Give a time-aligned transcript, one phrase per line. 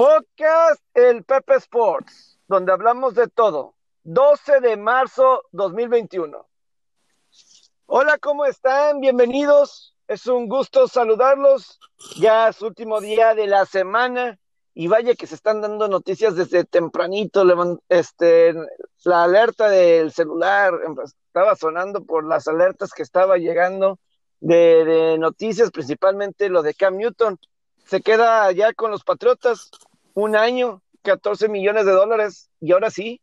[0.00, 3.74] Podcast El Pepe Sports, donde hablamos de todo.
[4.04, 6.48] 12 de marzo 2021.
[7.84, 9.00] Hola, ¿cómo están?
[9.00, 9.94] Bienvenidos.
[10.08, 11.78] Es un gusto saludarlos.
[12.18, 14.38] Ya es último día de la semana
[14.72, 17.44] y vaya que se están dando noticias desde tempranito.
[17.90, 18.54] Este,
[19.04, 20.72] la alerta del celular
[21.04, 23.98] estaba sonando por las alertas que estaba llegando
[24.40, 27.38] de, de noticias, principalmente lo de Cam Newton.
[27.84, 29.70] Se queda ya con los Patriotas
[30.14, 33.20] un año, 14 millones de dólares y ahora sí,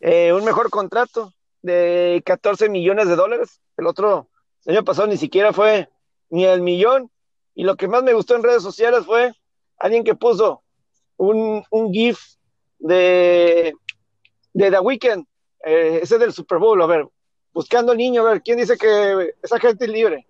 [0.00, 3.60] eh, un mejor contrato de 14 millones de dólares.
[3.76, 4.28] El otro
[4.64, 5.88] el año pasado ni siquiera fue
[6.28, 7.10] ni el millón.
[7.54, 9.32] Y lo que más me gustó en redes sociales fue
[9.78, 10.62] alguien que puso
[11.16, 12.18] un, un GIF
[12.78, 13.74] de,
[14.52, 15.26] de The Weeknd,
[15.64, 17.06] eh, ese del Super Bowl, a ver,
[17.52, 20.26] buscando al niño, a ver, ¿quién dice que esa gente libre?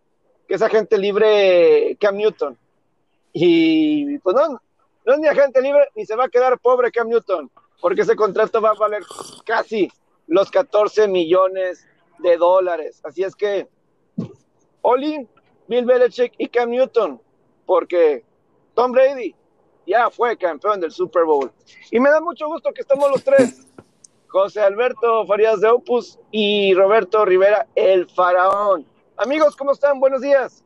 [0.48, 2.56] Que esa gente libre Cam Newton.
[3.32, 4.60] Y pues no,
[5.04, 8.16] no es ni agente libre ni se va a quedar pobre Cam Newton, porque ese
[8.16, 9.02] contrato va a valer
[9.44, 9.90] casi
[10.26, 11.86] los 14 millones
[12.18, 13.00] de dólares.
[13.04, 13.68] Así es que,
[14.82, 15.28] Oli,
[15.68, 17.20] Bill Belichick y Cam Newton,
[17.66, 18.24] porque
[18.74, 19.34] Tom Brady
[19.86, 21.50] ya fue campeón del Super Bowl.
[21.90, 23.66] Y me da mucho gusto que estamos los tres.
[24.28, 28.86] José Alberto Farías de Opus y Roberto Rivera, el faraón.
[29.16, 29.98] Amigos, ¿cómo están?
[29.98, 30.64] Buenos días.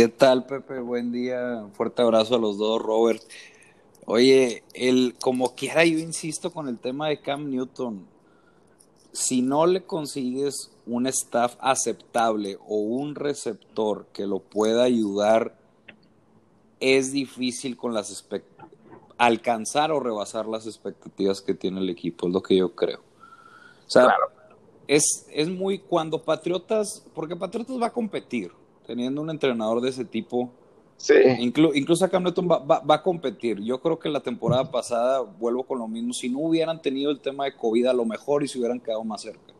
[0.00, 0.80] ¿Qué tal, Pepe?
[0.80, 1.66] Buen día.
[1.74, 3.22] fuerte abrazo a los dos, Robert.
[4.06, 8.06] Oye, el, como quiera, yo insisto con el tema de Cam Newton.
[9.12, 15.54] Si no le consigues un staff aceptable o un receptor que lo pueda ayudar,
[16.80, 18.26] es difícil con las
[19.18, 23.00] alcanzar o rebasar las expectativas que tiene el equipo, es lo que yo creo.
[23.86, 24.16] O sea,
[24.88, 28.50] es, es muy cuando Patriotas, porque Patriotas va a competir,
[28.86, 30.50] teniendo un entrenador de ese tipo.
[30.96, 31.14] Sí.
[31.38, 33.58] incluso Cam Newton va, a competir.
[33.62, 37.20] Yo creo que la temporada pasada, vuelvo con lo mismo, si no hubieran tenido el
[37.20, 39.54] tema de COVID a lo mejor y se hubieran quedado más cerca.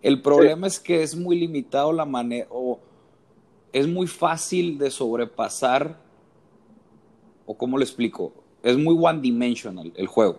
[0.00, 2.78] El problema es que es muy limitado la manera, o
[3.72, 5.98] es muy fácil de sobrepasar,
[7.46, 8.32] o cómo le explico,
[8.62, 10.38] es muy one dimensional el juego.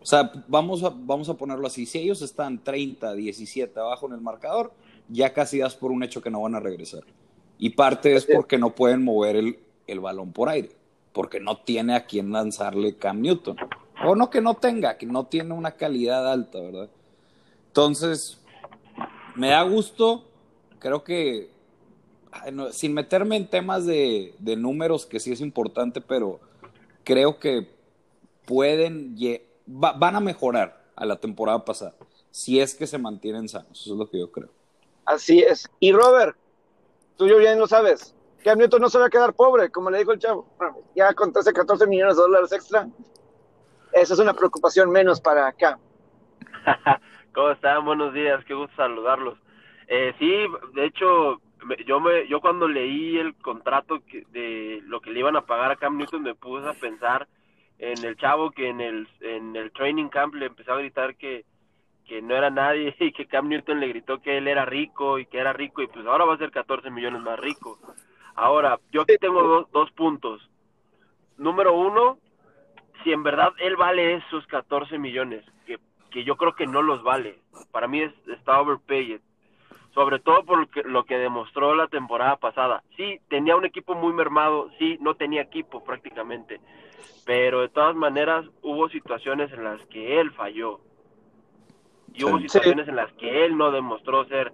[0.00, 4.14] O sea, vamos a, vamos a ponerlo así, si ellos están 30, 17 abajo en
[4.14, 4.72] el marcador,
[5.08, 7.04] ya casi das por un hecho que no van a regresar.
[7.62, 10.70] Y parte es porque no pueden mover el, balón por aire,
[11.12, 13.58] porque no tiene a quien lanzarle Cam Newton.
[14.02, 16.88] O no que no tenga, que no tiene una calidad alta, ¿verdad?
[17.66, 18.40] Entonces,
[19.36, 20.24] me da gusto,
[20.78, 21.50] creo que,
[22.72, 26.40] sin meterme en temas de, números, que sí es importante, pero
[27.04, 27.68] creo que
[28.46, 29.18] pueden,
[29.66, 31.94] van a mejorar a la temporada pasada,
[32.30, 34.48] si es que se mantienen sanos, eso es lo que yo creo.
[35.04, 35.68] Así es.
[35.78, 36.36] Y Robert,
[37.20, 38.16] tú yo bien lo sabes.
[38.42, 40.46] Cam Newton no se va a quedar pobre, como le dijo el chavo.
[40.96, 42.88] ya con 13, 14 millones de dólares extra,
[43.92, 45.78] esa es una preocupación menos para Cam.
[47.34, 47.84] ¿Cómo están?
[47.84, 49.38] Buenos días, qué gusto saludarlos.
[49.86, 50.32] Eh, sí,
[50.72, 51.42] de hecho,
[51.84, 53.98] yo me, yo cuando leí el contrato
[54.30, 57.28] de lo que le iban a pagar a Cam Newton me puse a pensar
[57.78, 61.44] en el chavo que en el, en el training camp le empezaba a gritar que,
[62.10, 65.26] que no era nadie y que Cam Newton le gritó que él era rico y
[65.26, 67.78] que era rico y pues ahora va a ser 14 millones más rico.
[68.34, 70.50] Ahora, yo tengo dos, puntos.
[71.36, 72.18] Número uno,
[73.04, 75.78] si en verdad él vale esos 14 millones, que,
[76.10, 77.38] que yo creo que no los vale.
[77.70, 79.20] Para mí es, está overpaid.
[79.94, 82.82] Sobre todo por lo que, lo que demostró la temporada pasada.
[82.96, 86.60] Sí, tenía un equipo muy mermado, sí, no tenía equipo prácticamente.
[87.24, 90.80] Pero de todas maneras hubo situaciones en las que él falló
[92.14, 94.52] y hubo situaciones en las que él no demostró ser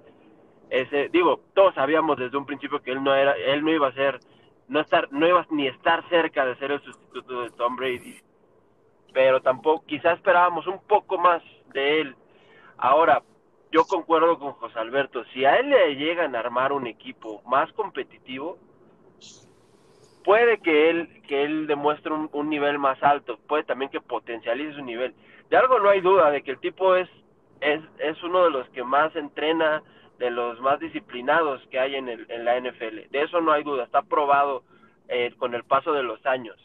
[0.70, 3.92] ese, digo, todos sabíamos desde un principio que él no era, él no iba a
[3.92, 4.18] ser,
[4.68, 8.18] no estar, no iba ni estar cerca de ser el sustituto de Tom Brady,
[9.12, 12.16] pero tampoco, quizás esperábamos un poco más de él.
[12.78, 13.22] Ahora,
[13.70, 17.72] yo concuerdo con José Alberto, si a él le llegan a armar un equipo más
[17.72, 18.58] competitivo,
[20.24, 24.74] puede que él, que él demuestre un, un nivel más alto, puede también que potencialice
[24.74, 25.14] su nivel.
[25.48, 27.08] De algo no hay duda, de que el tipo es
[27.60, 29.82] es, es uno de los que más entrena,
[30.18, 33.10] de los más disciplinados que hay en, el, en la NFL.
[33.10, 34.62] De eso no hay duda, está probado
[35.08, 36.56] eh, con el paso de los años.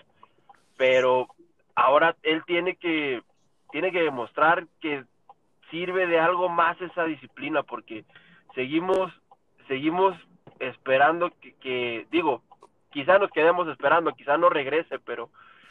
[0.78, 1.28] Pero
[1.76, 3.22] ahora él tiene que,
[3.72, 5.04] tiene que demostrar que
[5.70, 8.06] sirve de algo más esa disciplina, porque
[8.56, 9.12] seguimos,
[9.68, 10.16] seguimos
[10.60, 12.42] esperando que, que digo,
[12.92, 15.30] quizá nos quedemos esperando, quizá no regrese, pero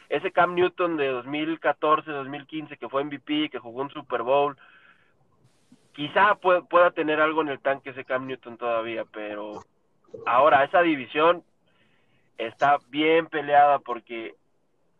[0.08, 4.56] ese Cam Newton de 2014, 2015 que fue MVP, que jugó un Super Bowl,
[5.92, 9.62] quizá pueda tener algo en el tanque ese Cam Newton todavía, pero
[10.26, 11.42] ahora esa división
[12.38, 14.34] está bien peleada porque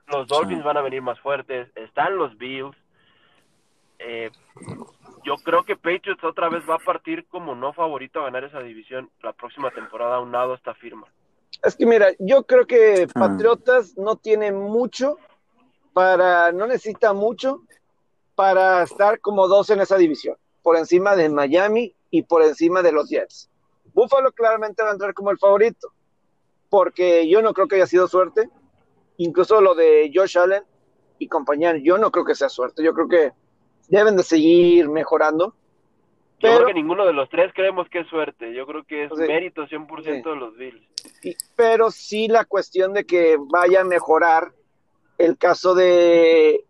[0.09, 0.65] los Dolphins Sí.
[0.67, 2.77] van a venir más fuertes, están los Bills.
[3.99, 4.31] Eh,
[5.25, 8.61] yo creo que Patriots otra vez va a partir como no favorito a ganar esa
[8.61, 11.07] división la próxima temporada, a un lado esta firma.
[11.63, 13.21] Es que mira, yo creo que Ah.
[13.21, 15.19] Patriotas no tiene mucho
[15.93, 17.61] para, no necesita mucho
[18.35, 22.93] para estar como dos en esa división, por encima de Miami y por encima de
[22.93, 23.51] los Jets.
[23.93, 25.93] Buffalo claramente va a entrar como el favorito,
[26.69, 28.49] porque yo no creo que haya sido suerte.
[29.17, 30.63] Incluso lo de Josh Allen
[31.19, 32.83] y compañía, yo no creo que sea suerte.
[32.83, 33.33] Yo creo que
[33.89, 35.55] deben de seguir mejorando.
[36.39, 38.55] Yo Pero- creo que ninguno de los tres creemos que es suerte.
[38.55, 39.21] Yo creo que es Sí.
[39.27, 40.81] mérito 100% de los Bills.
[41.23, 44.53] Y- pero sí la cuestión de que vaya a mejorar
[45.19, 46.65] el caso de,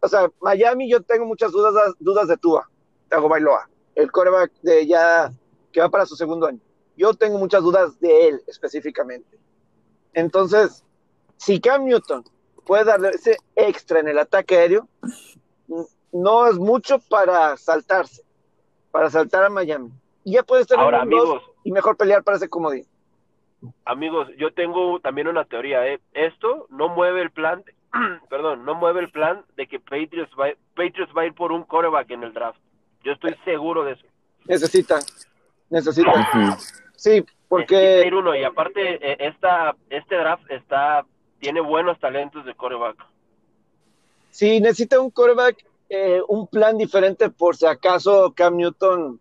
[0.00, 2.70] o sea, Miami yo tengo muchas dudas, dudas de Tua,
[3.14, 5.32] Tagovailoa, el coreback de ya
[5.72, 6.58] que va para su segundo año.
[6.96, 9.38] Yo tengo muchas dudas de él específicamente.
[10.12, 10.84] Entonces,
[11.36, 12.24] si Cam Newton
[12.64, 14.88] puede darle ese extra en el ataque aéreo,
[16.12, 18.22] no es mucho para saltarse,
[18.90, 19.92] para saltar a Miami.
[20.24, 21.42] Y ya puede estar Ahora, en amigos.
[21.64, 22.86] y mejor pelear para ese comodín.
[23.84, 25.86] Amigos, yo tengo también una teoría.
[25.86, 26.00] ¿eh?
[26.12, 27.64] Esto no mueve el plan,
[28.30, 31.64] perdón, no mueve el plan de que Patriots va, Patriots va a ir por un
[31.64, 32.60] coreback en el draft.
[33.04, 34.06] Yo estoy seguro de eso.
[34.46, 35.00] Necesitan,
[35.70, 36.20] necesitan.
[36.20, 36.56] Ujú.
[36.96, 41.04] Sí, Necesita porque ir uno y aparte eh, esta, este draft está
[41.38, 42.96] tiene buenos talentos de coreback.
[44.30, 49.20] sí necesita un quarterback, eh, un plan diferente por si acaso Cam Newton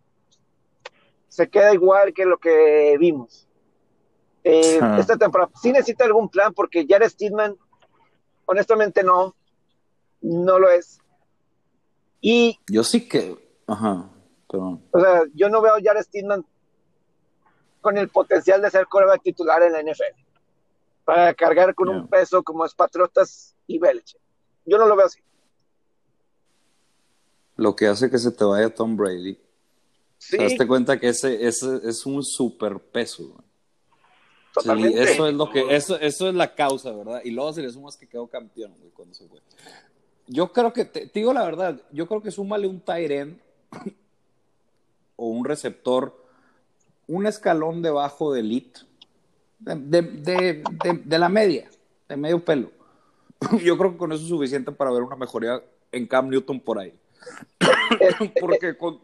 [1.27, 3.47] se queda igual que lo que vimos.
[4.43, 4.97] Eh, Ah.
[4.99, 7.55] Esta temporada sí necesita algún plan porque Jared Steedman,
[8.45, 9.35] honestamente no,
[10.21, 10.99] no lo es.
[12.21, 13.35] Y, Yo sí que.
[13.67, 14.09] Ajá,
[14.49, 14.81] perdón.
[14.91, 16.45] o sea, yo no veo a Jared Steedman
[17.81, 20.03] con el potencial de ser quarterback titular en la NFL.
[21.05, 21.97] Para cargar con Yeah.
[21.97, 24.19] un peso como es Patriotas y Belichick.
[24.65, 25.19] Yo no lo veo así.
[27.57, 29.37] Lo que hace que se te vaya Tom Brady.
[30.17, 33.43] Sí, ¿Te das cuenta que ese, ese es un super peso?
[34.61, 37.21] Sí, eso es lo que, eso, eso es la causa, ¿verdad?
[37.23, 39.41] Y luego se le sumas que quedó campeón, güey, cuando se fue.
[40.27, 43.39] Yo creo que, te, te digo la verdad, yo creo que súmale un end
[45.15, 46.25] o un receptor,
[47.07, 48.81] un escalón debajo de elite,
[49.59, 51.69] de, la media,
[52.09, 52.71] de medio pelo.
[53.63, 55.61] Yo creo que con eso es suficiente para ver una mejoría
[55.91, 56.93] en Cam Newton por ahí.
[58.39, 58.99] porque con...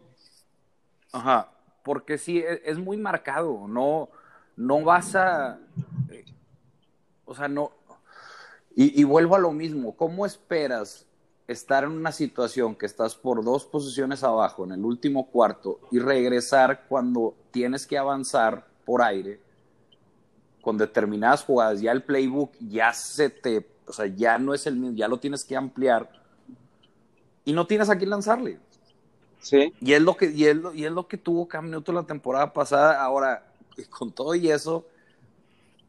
[1.12, 1.52] Ajá,
[1.84, 4.10] porque sí, es, es muy marcado, no,
[4.56, 5.60] no vas a...
[6.12, 6.26] eh,
[7.26, 7.72] o sea, no...
[8.82, 11.09] Y vuelvo a lo mismo, ¿cómo esperas
[11.52, 16.00] estar en una situación que estás por dos posiciones abajo en el último cuarto y
[16.00, 19.40] regresar cuando tienes que avanzar por aire
[20.62, 21.82] con determinadas jugadas?
[21.82, 23.68] Ya el playbook ya se te...
[23.88, 26.12] O sea, ya no es el mismo, ya lo tienes que ampliar
[27.44, 28.60] y no tienes a quién lanzarle.
[29.42, 29.74] Sí.
[29.82, 32.04] Y es lo que, y es lo, y es lo que tuvo Cam Newton la
[32.04, 33.02] temporada pasada.
[33.02, 33.52] Ahora,
[33.90, 34.86] con todo y eso,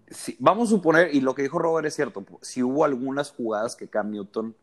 [0.09, 3.77] si- vamos a suponer, y lo que dijo Robert es cierto, si hubo algunas jugadas
[3.77, 4.55] que Cam Newton,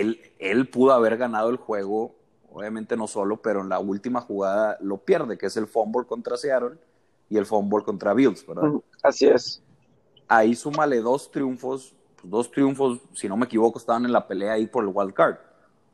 [0.00, 2.16] él, él pudo haber ganado el juego,
[2.50, 6.36] obviamente no solo, pero en la última jugada lo pierde, que es el fumble contra
[6.36, 6.78] Seattle
[7.28, 8.76] y el fumble contra Bills, ¿verdad?
[9.02, 9.62] Así es.
[10.28, 14.52] ahí súmale dos triunfos, pues, dos triunfos, si no me equivoco, estaban en la pelea
[14.54, 15.36] ahí por el wild card,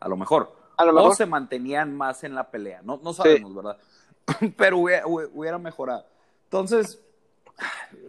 [0.01, 0.53] a lo mejor.
[0.77, 1.17] A lo O mejor.
[1.17, 3.79] se mantenían más en la pelea, no, no sabemos, ¿verdad?
[4.57, 6.07] Pero hubiera, hubiera mejorado.
[6.45, 7.01] Entonces,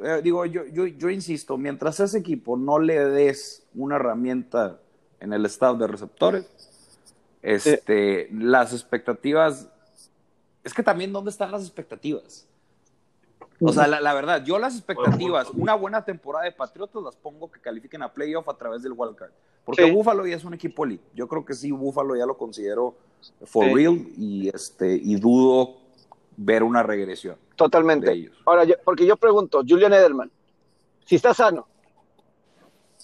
[0.03, 4.79] eh, digo, yo, yo, yo insisto, mientras a ese equipo no le des una herramienta
[5.19, 6.45] en el staff de receptores,
[7.41, 9.67] este, las expectativas,
[10.63, 12.45] es que también, ¿dónde están las expectativas?
[13.61, 17.51] O sea, la, la verdad, yo las expectativas, una buena temporada de Patriotas las pongo
[17.51, 19.31] que califiquen a playoff a través del wildcard.
[19.65, 19.91] Porque Sí.
[19.91, 21.03] Buffalo ya es un equipo elite.
[21.13, 22.95] Yo creo que sí, Buffalo ya lo considero
[23.43, 23.73] for Sí.
[23.73, 25.75] real y, este, y dudo
[26.37, 28.09] ver una regresión de Totalmente.
[28.11, 28.37] ellos.
[28.45, 30.31] Ahora, yo- porque yo pregunto, Julian Edelman,
[31.05, 31.67] si está sano,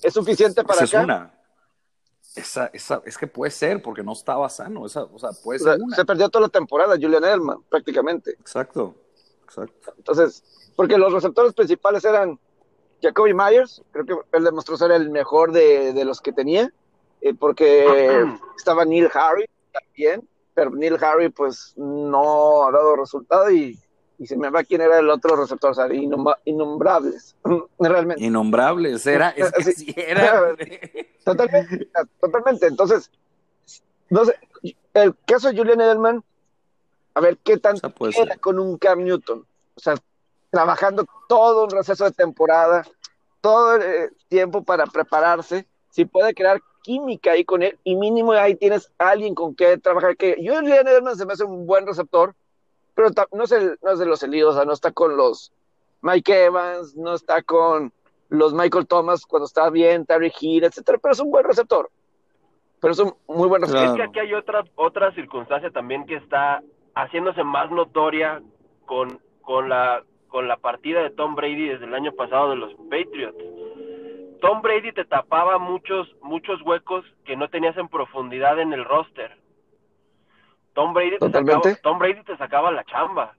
[0.01, 1.03] ¿es suficiente para Esa es acá?
[1.03, 1.33] una.
[2.35, 4.85] Esa, esa, es que puede ser, porque no estaba sano.
[4.85, 5.95] Esa, o sea, puede O sea, ser una.
[5.95, 8.31] se perdió toda la temporada Julian Edelman, prácticamente.
[8.31, 8.95] Exacto,
[9.43, 9.93] exacto.
[9.97, 10.43] Entonces,
[10.75, 12.39] porque los receptores principales eran
[13.01, 16.71] Jacoby Myers, creo que él demostró ser el mejor de, de los que tenía,
[17.21, 17.85] eh, porque
[18.57, 23.79] estaba Neil Harry también, pero Neil Harry pues no ha dado resultado y,
[24.17, 27.35] y se me va quién era el otro receptor, o sea, innuma- innombrables,
[27.79, 28.23] realmente.
[28.23, 29.93] Innombrables, era, es que Sí.
[29.97, 30.55] era.
[31.25, 31.87] Totalmente,
[32.21, 32.67] totalmente.
[32.67, 33.09] Entonces,
[34.09, 34.35] no sé,
[34.93, 36.23] el caso de Julian Edelman,
[37.15, 38.39] a ver qué O tanto sea, ser.
[38.39, 39.43] con un Cam Newton.
[39.75, 39.95] O sea,
[40.51, 42.85] trabajando todo un receso de temporada,
[43.41, 48.33] todo el eh, tiempo para prepararse si puede crear química ahí con él y mínimo
[48.33, 50.15] ahí tienes a alguien con que trabajar.
[50.15, 52.35] Que Julian Edelman se me hace un buen receptor,
[52.95, 55.51] pero no es, de los elidos, o sea, no está con los
[56.01, 57.91] Mike Evans, no está con
[58.29, 61.89] los Michael Thomas cuando está bien, Terry Hill, etcétera, pero es un buen receptor.
[62.79, 63.87] Pero es un muy buen receptor.
[63.87, 66.63] Es que aquí hay otra, otra circunstancia también que está
[66.95, 68.41] haciéndose más notoria
[68.85, 72.73] con, con, la, con la partida de Tom Brady desde el año pasado de los
[72.89, 73.37] Patriots.
[74.41, 79.37] Tom Brady te tapaba muchos, muchos huecos que no tenías en profundidad en el roster.
[80.75, 83.33] Tom Brady, te sacaba, Tom Brady te sacaba la chamba.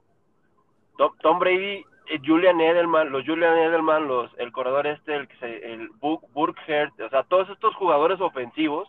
[0.97, 5.91] Tom, Brady, eh, Julian Edelman, los Julian Edelman, los, el corredor este, el, el
[6.33, 8.89] Burkhead, o sea, todos estos jugadores ofensivos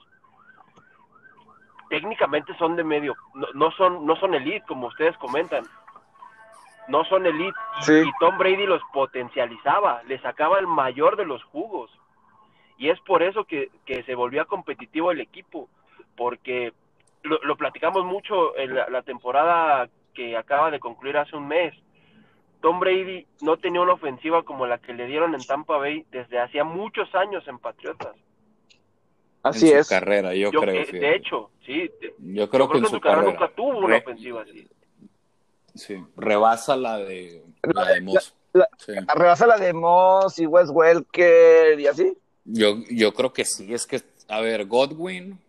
[1.90, 3.16] técnicamente son de medio,
[3.54, 5.66] no, son, no son elite como ustedes comentan,
[6.88, 7.58] no son elite.
[7.88, 11.92] Y, Tom Brady los potencializaba, le sacaba el mayor de los jugos.
[12.78, 15.68] Y es por eso que, se volvía competitivo el equipo,
[16.16, 16.74] porque
[17.24, 21.74] lo, platicamos mucho en la, temporada que acaba de concluir hace un mes.
[22.62, 26.40] Tom Brady no tenía una ofensiva como la que le dieron en Tampa Bay desde
[26.40, 28.16] hacía muchos años en Patriotas.
[29.44, 29.88] Así en es.
[29.88, 30.86] Su carrera, yo, creo.
[30.86, 31.90] de hecho, sí.
[32.20, 34.68] Yo creo, que, en su carrera, nunca tuvo una ofensiva así.
[35.76, 38.34] Sí, rebasa la de, la de Moss.
[39.14, 42.18] Rebasa la de Moss y Wes Welker y así.
[42.46, 45.40] Yo, yo creo que sí, es que, a ver, Godwin,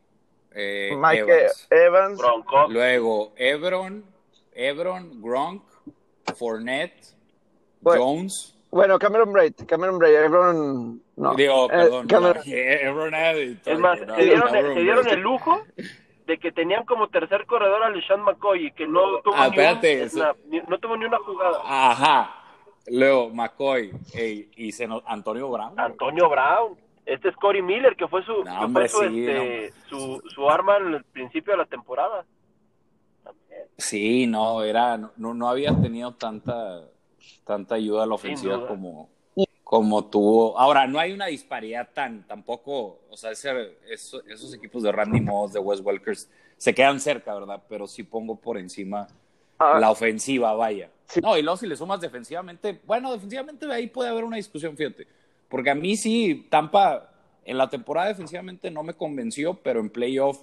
[0.55, 2.21] eh, Mike Evans,
[2.69, 4.05] luego Ebron,
[4.53, 5.63] Ebron, Gronk,
[6.37, 7.15] Fournette,
[7.83, 8.55] Jones.
[8.71, 11.35] Bueno, Cameron Braid, Cameron Braid, Ebron, no.
[11.35, 12.43] Digo, eh, perdón, Cameron...
[12.47, 15.63] Ebron Es más, se dieron, se dieron el lujo
[16.27, 19.49] de que tenían como tercer corredor a LeSean McCoy y que no tuvo, ah,
[20.47, 21.61] ni, no tuvo ni una jugada.
[21.65, 22.35] Ajá.
[22.87, 23.93] Leo, McCoy
[24.57, 25.79] y se Antonio Brown.
[25.79, 26.88] Antonio Brown.
[27.09, 28.45] Este es Corey Miller, que fue su,
[28.83, 32.27] este, su, su, arma en el principio de la temporada.
[33.79, 36.85] Sí, no, era, no, no había tenido tanta,
[37.47, 39.09] tanta ayuda a la ofensiva como,
[39.65, 40.59] como tuvo.
[40.59, 45.61] Ahora, no hay una disparidad tan, tampoco, o sea, esos equipos de Randy Moss, de
[45.61, 47.63] Wes Welkers, se quedan cerca, ¿verdad?
[47.71, 49.09] Pero sí pongo por encima
[49.59, 49.79] ah.
[49.81, 50.91] la ofensiva, vaya.
[51.23, 55.07] No, y luego si le sumas defensivamente, bueno, defensivamente ahí puede haber una discusión, fíjate.
[55.49, 57.11] Porque a mí sí, Tampa
[57.45, 60.41] en la temporada defensivamente no me convenció, pero en playoff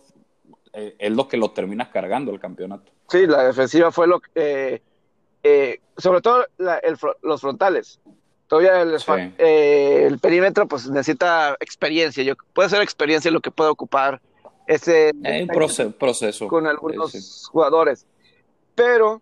[0.74, 2.92] eh, es lo que lo termina cargando el campeonato.
[3.08, 4.82] Sí, la defensiva fue lo que, eh,
[5.44, 6.46] eh, sobre todo
[7.22, 8.00] los frontales.
[8.48, 8.82] Todavía
[9.38, 12.24] el, perímetro pues necesita experiencia.
[12.24, 14.20] Yo, puede ser experiencia lo que puede ocupar
[14.68, 15.14] ese
[15.98, 18.06] proceso, con algunos jugadores.
[18.74, 19.22] Pero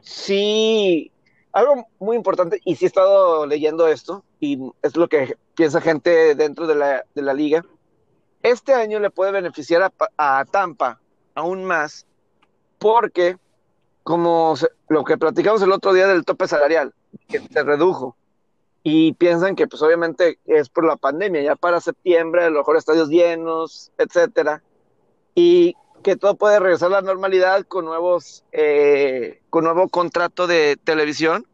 [0.00, 1.10] sí,
[1.52, 6.34] algo muy importante, y sí he estado leyendo esto, y es lo que piensa gente
[6.34, 7.64] dentro de la, de la liga,
[8.42, 11.00] este año le puede beneficiar a, a Tampa
[11.34, 12.06] aún más,
[12.78, 13.36] porque
[14.02, 14.54] como
[14.88, 16.94] lo que platicamos el otro día del tope salarial,
[17.28, 18.16] que se redujo,
[18.82, 22.76] y piensan que pues obviamente es por la pandemia, ya para septiembre, a lo mejor
[22.76, 24.62] estadios llenos, etcétera,
[25.34, 30.76] y que todo puede regresar a la normalidad con nuevos, eh, con nuevo contrato de
[30.82, 31.46] televisión,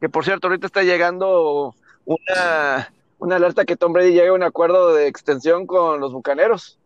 [0.00, 1.74] que por cierto ahorita está llegando
[2.04, 6.78] una, una alerta que Tom Brady llegue a un acuerdo de extensión con los Bucaneros,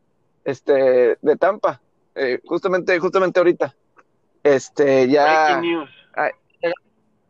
[0.44, 1.80] este, de Tampa,
[2.14, 3.74] eh, justamente, justamente ahorita,
[4.42, 5.58] este, ya...
[5.58, 5.90] Breaking news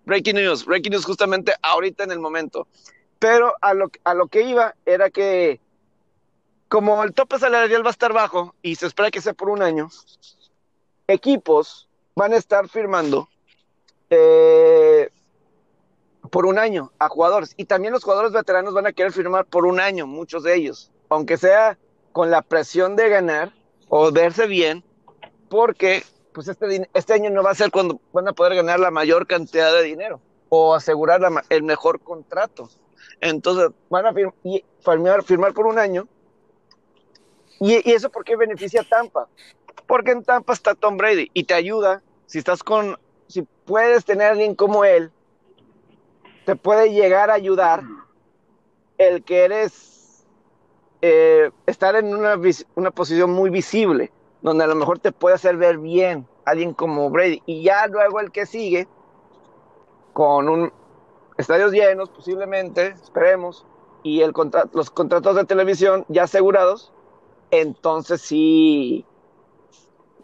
[0.09, 2.67] breaking news, breaking news justamente ahorita en el momento.
[3.19, 5.61] Pero a lo, a lo que iba era que
[6.69, 9.63] como el tope salarial va a estar bajo y se espera que sea por un
[9.63, 9.89] año,
[11.07, 13.29] equipos van a estar firmando
[14.11, 15.11] eh,
[16.31, 17.55] por un año a jugadores.
[17.57, 20.91] Y también los jugadores veteranos van a querer firmar por un año, muchos de ellos,
[21.09, 21.79] aunque sea
[22.13, 23.53] con la presión de ganar
[23.89, 24.85] o verse bien,
[25.49, 28.91] porque pues este, este año no va a ser cuando van a poder ganar la
[28.91, 32.69] mayor cantidad de dinero o asegurar el mejor contrato.
[33.21, 36.07] Entonces van a firmar, firmar por un año.
[37.61, 39.29] Y, eso por qué beneficia a Tampa?
[39.87, 44.29] Porque en Tampa está Tom Brady y te ayuda, si estás con, si puedes tener
[44.29, 45.11] a alguien como él,
[46.45, 47.83] te puede llegar a ayudar
[48.97, 50.27] el que eres,
[51.03, 52.41] eh, estar en una,
[52.75, 54.11] una posición muy visible
[54.43, 57.43] donde a lo mejor te puede hacer ver bien alguien como Brady.
[57.47, 58.89] Y ya luego el que sigue,
[60.13, 60.73] con un
[61.37, 63.65] estadios llenos posiblemente, esperemos,
[64.03, 64.33] y el
[64.73, 66.93] los contratos de televisión ya asegurados,
[67.51, 69.05] entonces sí,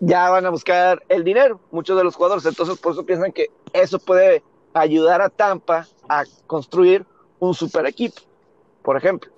[0.00, 2.44] ya van a buscar el dinero, muchos de los jugadores.
[2.46, 7.06] Entonces por eso piensan que eso puede ayudar a Tampa a construir
[7.38, 8.20] un super equipo,
[8.82, 9.30] por ejemplo.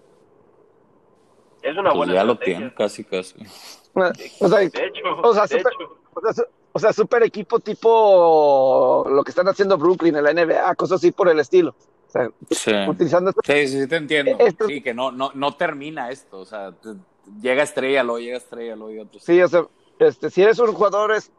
[1.62, 3.34] Es una Pues buena ya lo tienen, casi, casi.
[4.40, 5.96] O sea, De hecho, o sea, de super, hecho.
[6.14, 10.30] o sea, su- o sea, super equipo tipo lo que están haciendo Brooklyn en la
[10.32, 11.74] NBA, cosas así por el estilo.
[12.06, 12.72] O sea, Sí.
[12.88, 13.32] utilizando.
[13.44, 14.36] Sí, sí, sí, te entiendo.
[14.38, 16.38] Esto- Sí, que no, no, no termina esto.
[16.38, 16.94] O sea, te-
[17.40, 19.20] llega estrella, luego llega estrella, luego y otro.
[19.20, 19.66] Sí, o sea,
[19.98, 21.30] este, si eres un jugador, es,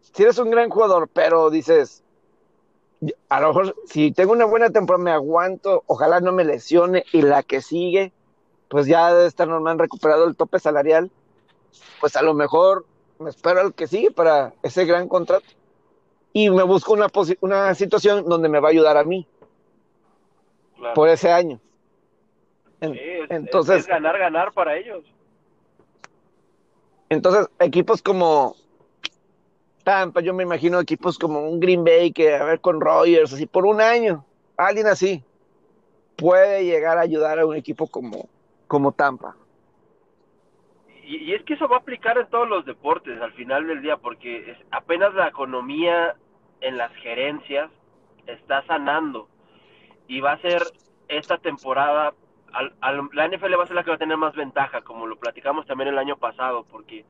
[0.00, 2.02] si eres un gran jugador, pero dices,
[3.28, 7.22] a lo mejor si tengo una buena temporada me aguanto, ojalá no me lesione y
[7.22, 8.12] la que sigue,
[8.68, 11.10] pues ya debe estar normal recuperado el tope salarial,
[12.00, 12.86] pues a lo mejor
[13.18, 15.46] me espero al que sigue para ese gran contrato
[16.32, 19.26] y me busco una, posi- una situación donde me va a ayudar a mí
[20.76, 20.94] Claro.
[20.94, 21.60] por ese año.
[22.82, 25.04] En- Sí, es- entonces, es ganar, ganar para ellos.
[27.08, 28.56] Entonces, equipos como
[29.84, 33.46] Tampa, yo me imagino equipos como un Green Bay que, a ver, con Rogers, así
[33.46, 34.24] por un año,
[34.56, 35.22] alguien así,
[36.16, 38.28] puede llegar a ayudar a un equipo como,
[38.66, 39.36] como Tampa.
[41.04, 43.82] Y, y es que eso va a aplicar en todos los deportes al final del
[43.82, 46.16] día, porque es, apenas la economía
[46.60, 47.70] en las gerencias
[48.26, 49.28] está sanando
[50.08, 50.62] y va a ser
[51.08, 52.14] esta temporada,
[52.52, 55.06] al- al- la NFL va a ser la que va a tener más ventaja, como
[55.06, 57.04] lo platicamos también el año pasado, porque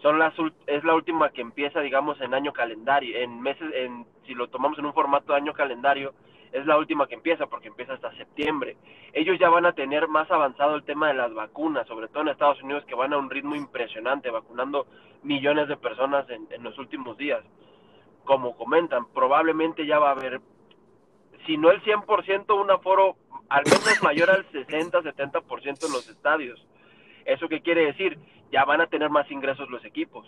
[0.00, 0.34] son las
[0.66, 4.78] es la última que empieza, digamos, en año calendario, en meses, en si lo tomamos
[4.78, 6.12] en un formato de año calendario,
[6.52, 8.76] es la última que empieza porque empieza hasta septiembre.
[9.12, 12.28] Ellos ya van a tener más avanzado el tema de las vacunas, sobre todo en
[12.28, 14.86] Estados Unidos, que van a un ritmo impresionante, vacunando
[15.22, 17.42] millones de personas en, en los últimos días.
[18.24, 20.40] Como comentan, probablemente ya va a haber,
[21.46, 23.16] si no el 100%, un aforo
[23.52, 26.66] al menos mayor al 60-70% en los estadios.
[27.26, 28.18] ¿Eso qué quiere decir?
[28.50, 30.26] Ya van a tener más ingresos los equipos.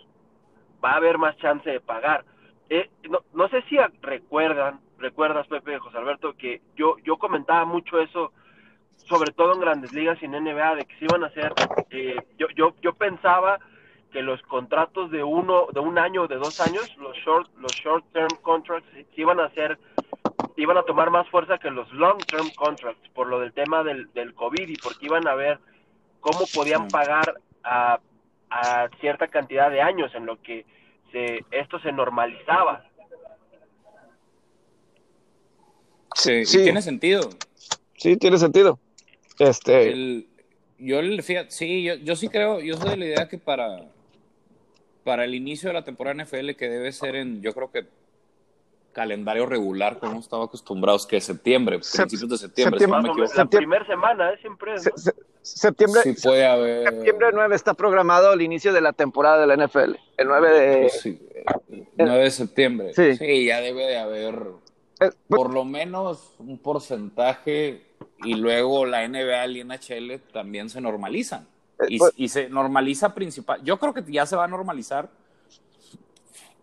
[0.85, 2.25] Va a haber más chance de pagar.
[2.69, 7.99] Eh, no, no sé si recuerdan, recuerdas Pepe José Alberto, que yo, yo comentaba mucho
[7.99, 8.33] eso,
[8.97, 11.53] sobre todo en grandes ligas y en NBA, de que se iban a hacer,
[11.91, 13.59] eh, yo, yo, yo pensaba
[14.13, 17.73] que los contratos de uno, de un año o de dos años, los short, los
[17.73, 19.79] short term contracts, se iban a hacer,
[20.57, 24.13] iban a tomar más fuerza que los long term contracts, por lo del tema del,
[24.13, 25.59] del COVID y porque iban a ver
[26.21, 27.99] cómo podían pagar a,
[28.51, 30.65] a cierta cantidad de años en lo que
[31.13, 32.85] se, esto se normalizaba.
[36.15, 37.31] Sí, tiene sentido.
[37.97, 38.79] Sí, tiene sentido.
[39.39, 40.29] Este, El,
[40.79, 43.81] yo, el- fíjate, sí, yo, yo sí creo, yo soy de la idea que para,
[45.03, 47.87] para el inicio de la temporada NFL, que debe ser en, yo creo que
[48.95, 53.09] calendario regular, como hemos estado acostumbrados, que es septiembre, Sep- principios de septiembre, si septiembre,
[53.09, 53.59] no me la Septiembre.
[53.59, 54.39] primera semana, ¿eh?
[54.41, 54.73] siempre.
[54.75, 54.79] ¿no?
[54.81, 56.89] se- se- septiembre, Sí puede haber.
[56.89, 59.97] septiembre 9 está programado el inicio de la temporada de la NFL.
[60.17, 60.89] El 9 de...
[60.89, 62.95] Sí, eh, 9 de septiembre.
[62.95, 63.17] Sí.
[63.17, 63.45] Sí.
[63.45, 64.43] ya debe de haber
[65.01, 67.83] eh, por lo menos un porcentaje
[68.25, 71.47] y luego la NBA y la NHL también se normalizan.
[71.89, 73.61] Y, pues- y se normaliza principal.
[73.65, 75.09] Yo creo que ya se va a normalizar.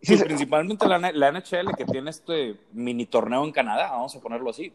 [0.02, 4.16] Sí, pues, se- principalmente la, la NHL que tiene este mini torneo en Canadá, vamos
[4.16, 4.74] a ponerlo así.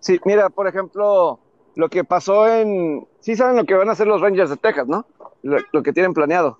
[0.00, 1.40] Sí, mira, por ejemplo,
[1.74, 3.06] lo que pasó en...
[3.20, 5.06] Sí saben lo que van a hacer los Rangers de Texas, ¿no?
[5.42, 6.58] Lo, lo que tienen planeado.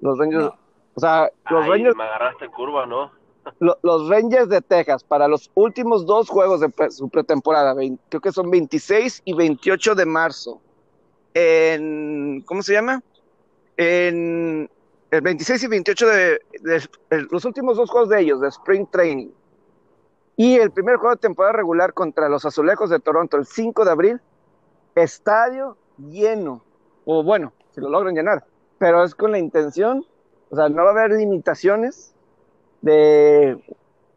[0.00, 0.44] Los Rangers...
[0.44, 0.58] No.
[0.96, 3.10] O sea, los Ay, Rangers, me agarraste en curva, ¿no?
[3.58, 7.74] lo- los Rangers de Texas para los últimos dos juegos de pre- su pretemporada,
[8.08, 10.60] creo que son 26 y 28 de marzo,
[11.34, 13.02] en, ¿cómo se llama?
[13.76, 14.70] En
[15.14, 18.86] el 26 y 28 de, de- el- los últimos dos juegos de ellos, de Spring
[18.90, 19.28] Training,
[20.36, 23.90] y el primer juego de temporada regular contra los Azulejos de Toronto, el 5 de
[23.90, 24.20] abril,
[24.94, 26.62] estadio lleno,
[27.04, 28.44] o bueno, si lo logran llenar,
[28.78, 30.04] pero es con la intención,
[30.50, 32.14] o sea, no va a haber limitaciones
[32.82, 33.56] de,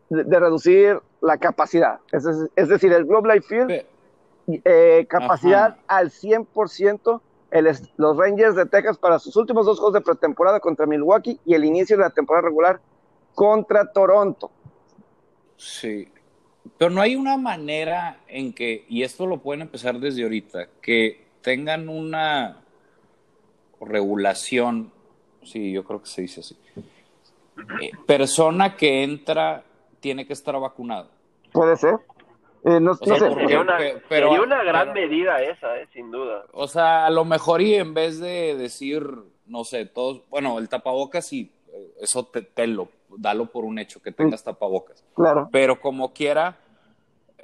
[0.09, 1.99] de, de reducir la capacidad.
[2.11, 3.85] Es, es- decir, el Globe Life Field,
[4.65, 5.79] eh, capacidad Ajá.
[5.87, 10.85] al 100%, el, los Rangers de Texas para sus últimos dos juegos de pretemporada contra
[10.85, 12.79] Milwaukee y el inicio de la temporada regular
[13.33, 14.51] contra Toronto.
[15.55, 16.09] Sí.
[16.77, 21.27] Pero no hay una manera en que, y esto lo pueden empezar desde ahorita, que
[21.41, 22.61] tengan una
[23.79, 24.91] regulación,
[25.43, 26.57] sí, yo creo que se dice así.
[27.81, 29.63] Eh, persona que entra
[29.99, 31.09] tiene que estar vacunado.
[31.51, 31.97] Puede ser.
[32.69, 33.25] Eh, no, O sea, no sé.
[33.27, 35.87] porque- Sería una, pe- pero- sería una gran pero- medida esa, ¿eh?
[35.93, 36.43] sin duda.
[36.51, 39.07] O sea, a lo mejor y en vez de decir,
[39.45, 44.01] no sé, todos, bueno, el tapabocas sí, eh, eso te, tenlo, dalo por un hecho,
[44.01, 45.03] que tengas tapabocas.
[45.15, 45.47] Claro.
[45.51, 46.57] Pero como quiera,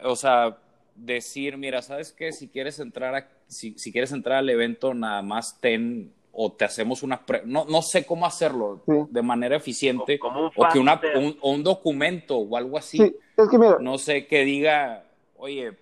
[0.04, 0.58] o sea,
[0.96, 2.32] decir, mira, ¿sabes qué?
[2.32, 6.66] Si quieres entrar a, si, si quieres entrar al evento, nada más ten o te
[6.66, 8.94] hacemos una pre- no, no sé cómo hacerlo Sí.
[9.12, 12.98] de manera eficiente Como un o que una, un, o un documento o algo así,
[12.98, 15.04] Sí, es que mira, no sé, que diga,
[15.44, 15.74] oye,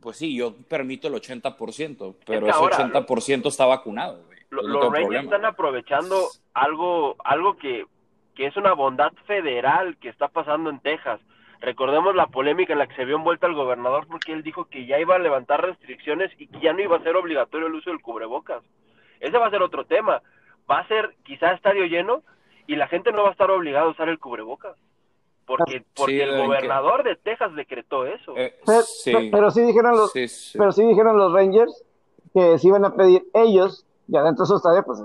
[0.00, 4.22] pues sí, yo permito el 80%, pero ese 80% está vacunado.
[4.26, 4.38] Güey.
[4.50, 7.84] los Rangers están aprovechando algo, algo que,
[8.36, 11.20] que es una bondad federal que está pasando en Texas.
[11.60, 14.86] Recordemos la polémica en la que se vio envuelta el gobernador porque él dijo que
[14.86, 17.90] ya iba a levantar restricciones y que ya no iba a ser obligatorio el uso
[17.90, 18.62] del cubrebocas.
[19.18, 20.22] Ese va a ser otro tema.
[20.70, 22.22] Va a ser quizá estadio lleno
[22.68, 24.76] y la gente no va a estar obligada a usar el cubrebocas.
[25.46, 28.34] Porque, porque el gobernador de Texas decretó eso.
[28.36, 29.62] Eh, pero, sí.
[29.62, 30.12] dijeron los,
[30.56, 31.84] pero sí dijeron los Rangers
[32.32, 35.00] que si iban a pedir ellos y adentro de su estadio, pues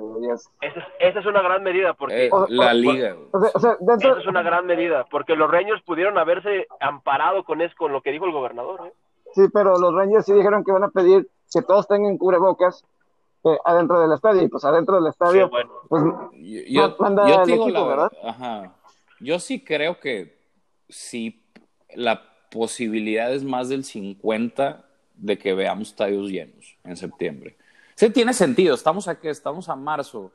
[1.00, 3.15] esa, es una gran medida porque eh, la liga.
[3.56, 3.78] esa
[4.19, 8.12] es una gran medida porque los Rangers pudieron haberse amparado con eso, con lo que
[8.12, 8.88] dijo el gobernador.
[8.88, 8.93] ¿eh?
[9.34, 12.86] Sí, pero los Rangers sí dijeron que van a pedir que todos tengan cubrebocas
[13.43, 18.12] eh, adentro del estadio y pues adentro del estadio pues yo, manda el equipo, ¿verdad?
[18.23, 18.73] Ajá.
[19.20, 20.38] Yo sí creo que
[20.90, 21.44] sí
[21.96, 27.58] la posibilidad es más del 50 de que veamos estadios llenos en septiembre.
[27.96, 28.76] Sí, tiene sentido.
[28.76, 30.32] Estamos aquí, estamos a marzo.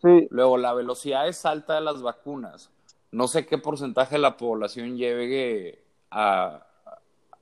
[0.00, 0.28] Sí.
[0.30, 2.70] Luego, la velocidad es alta de las vacunas.
[3.10, 6.64] No sé qué porcentaje de la población llegue a,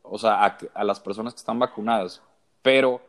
[0.02, 2.22] o sea, a, las personas que están vacunadas.
[2.62, 3.02] Pero,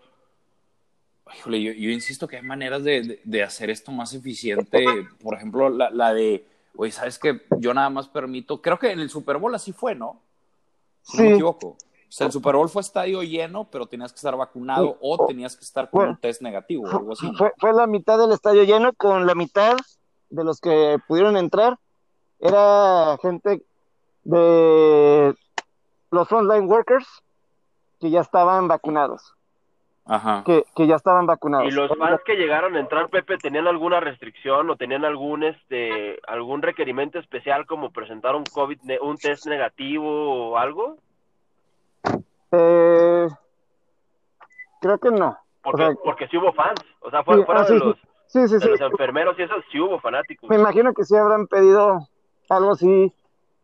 [1.37, 4.85] híjole, yo, insisto que hay maneras de, hacer esto más eficiente.
[5.23, 7.41] Por ejemplo, la, la de, oye, ¿sabes qué?
[7.59, 10.21] Yo nada más permito, creo que en el Super Bowl así fue, ¿no?
[11.01, 11.67] Si no me equivoco.
[11.67, 15.55] O sea, el Super Bowl fue estadio lleno, pero tenías que estar vacunado o tenías
[15.55, 17.31] que estar con un test negativo o algo así.
[17.37, 19.77] Fue, fue la mitad del estadio lleno, con la mitad
[20.29, 21.77] de los que pudieron entrar
[22.39, 23.65] era gente
[24.23, 25.35] de
[26.11, 27.07] los frontline workers
[27.99, 29.35] que ya estaban vacunados.
[30.09, 30.43] Ajá.
[30.43, 31.67] Que, que, ya estaban vacunados.
[31.67, 36.19] ¿Y los fans que llegaron a entrar, Pepe, tenían alguna restricción o tenían algún este
[36.27, 40.97] algún requerimiento especial como presentar un COVID, un test negativo o algo?
[42.51, 43.27] Eh,
[44.81, 45.37] creo que no.
[45.61, 47.97] Porque, porque sí hubo fans, o sea, fuera, ah, de, los,
[48.33, 50.49] los enfermeros y eso, sí hubo fanáticos.
[50.49, 51.99] Me imagino que sí habrán pedido
[52.49, 53.13] algo así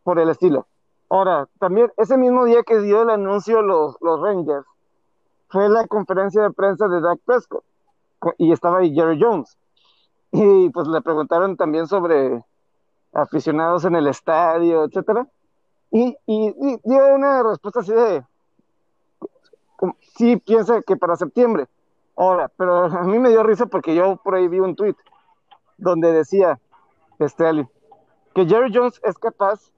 [0.03, 0.67] por el estilo.
[1.10, 4.65] Ahora, también ese mismo día que dio el anuncio los, los Rangers,
[5.55, 7.63] fue la conferencia de prensa de Dak Prescott
[8.37, 9.57] y estaba ahí Jerry Jones.
[10.33, 12.43] Y pues le preguntaron también sobre
[13.13, 15.25] aficionados en el estadio, etcétera.
[15.91, 18.25] y, y dio una respuesta así de,
[20.17, 21.67] sí piensa que para septiembre.
[22.17, 24.95] Ahora, pero a mí me dio risa porque yo por ahí vi un tweet
[25.77, 26.59] donde decía,
[27.19, 27.65] este,
[28.33, 29.71] que Jerry Jones es capaz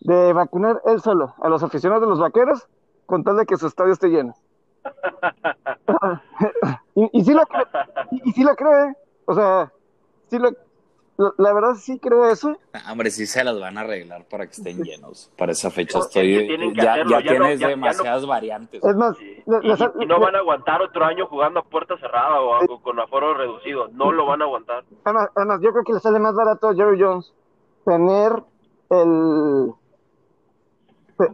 [0.00, 2.66] de vacunar él solo a los aficionados de los vaqueros
[3.06, 4.34] con tal de que su estadio esté lleno.
[6.94, 7.64] y, y, sí lo cree,
[8.10, 8.94] y, y sí lo cree,
[9.26, 9.72] o sea,
[10.28, 10.50] sí lo,
[11.16, 12.56] la verdad sí creo eso.
[12.72, 15.30] Ah, hombre, sí se las van a arreglar para que estén llenos.
[15.38, 16.48] Para esa fecha estoy.
[16.74, 18.82] ya, ya, tienes demasiadas variantes.
[18.82, 22.82] Es más, y, no van a aguantar otro año jugando a puerta cerrada o algo
[22.82, 23.88] con aforo reducido.
[23.88, 24.84] No lo van a aguantar.
[25.04, 27.32] Además, yo creo que le sale más barato a Jerry Jones
[27.84, 28.32] tener
[28.90, 29.72] el.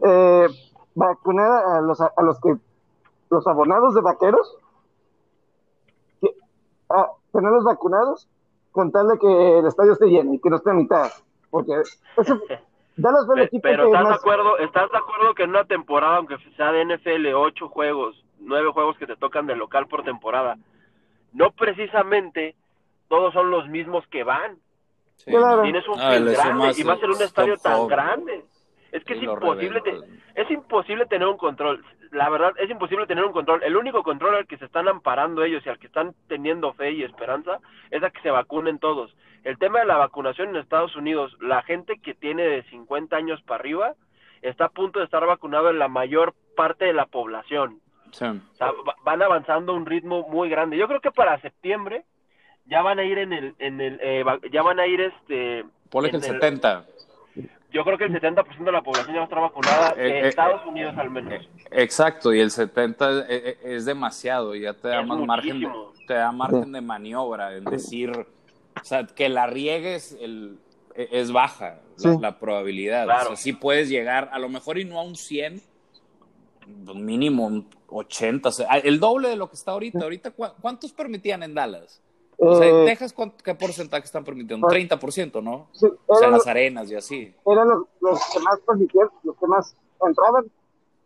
[0.05, 0.47] Eh,
[0.93, 2.55] vacunar a los, a los que.
[3.31, 4.57] Los abonados de vaqueros.
[6.89, 8.27] a, tenerlos vacunados
[8.71, 11.09] con tal de que el estadio esté lleno y que no esté a mitad.
[11.49, 11.97] Porque eso,
[12.97, 16.17] Dallas fue el equipo Pero ¿estás, de acuerdo, ¿estás de acuerdo que en una temporada,
[16.17, 20.57] aunque sea de NFL, ocho juegos, nueve juegos que te tocan de local por temporada,
[21.33, 22.55] no precisamente
[23.07, 24.57] todos son los mismos que van?
[25.23, 28.43] Tienes un ah, grande y va a ser un estadio tan grande.
[28.91, 29.81] Es que es imposible,
[30.35, 31.83] es imposible tener un control.
[32.11, 33.63] La verdad, es imposible tener un control.
[33.63, 36.91] El único control al que se están amparando ellos y al que están teniendo fe
[36.91, 39.15] y esperanza es a que se vacunen todos.
[39.43, 43.41] El tema de la vacunación en Estados Unidos, la gente que tiene de 50 años
[43.43, 43.93] para arriba
[44.41, 47.79] está a punto de estar vacunado en la mayor parte de la población.
[49.05, 50.77] van avanzando a un ritmo muy grande.
[50.77, 52.03] Yo creo que para septiembre
[52.65, 55.63] ya van a ir en el, en el, eh, ya van a ir este.
[55.89, 56.85] Ponle el 70
[57.71, 60.25] yo creo que el 70% de la población ya va a estar vacunada eh, en
[60.25, 61.33] eh, Estados Unidos al menos.
[61.33, 65.63] Eh, exacto, y el 70 es, demasiado, ya te da más margen,
[66.07, 70.57] te da margen de maniobra, en decir, o sea, que la riegues el,
[70.95, 71.79] e, es baja
[72.19, 73.07] la, probabilidad.
[73.07, 75.61] O sea, sí puedes llegar, a lo mejor y no a un 100,
[76.95, 78.49] mínimo un 80,
[78.83, 79.99] el doble de lo que está ahorita.
[79.99, 82.01] Ahorita, ¿cuántos permitían en Dallas?
[82.43, 84.67] O sea, en eh, Texas, ¿qué porcentaje están permitiendo?
[84.67, 85.67] 30%, ¿no?
[85.73, 87.35] Sí, o sea, las arenas y así.
[87.45, 90.51] Eran los, que más permitían, los que más entraban.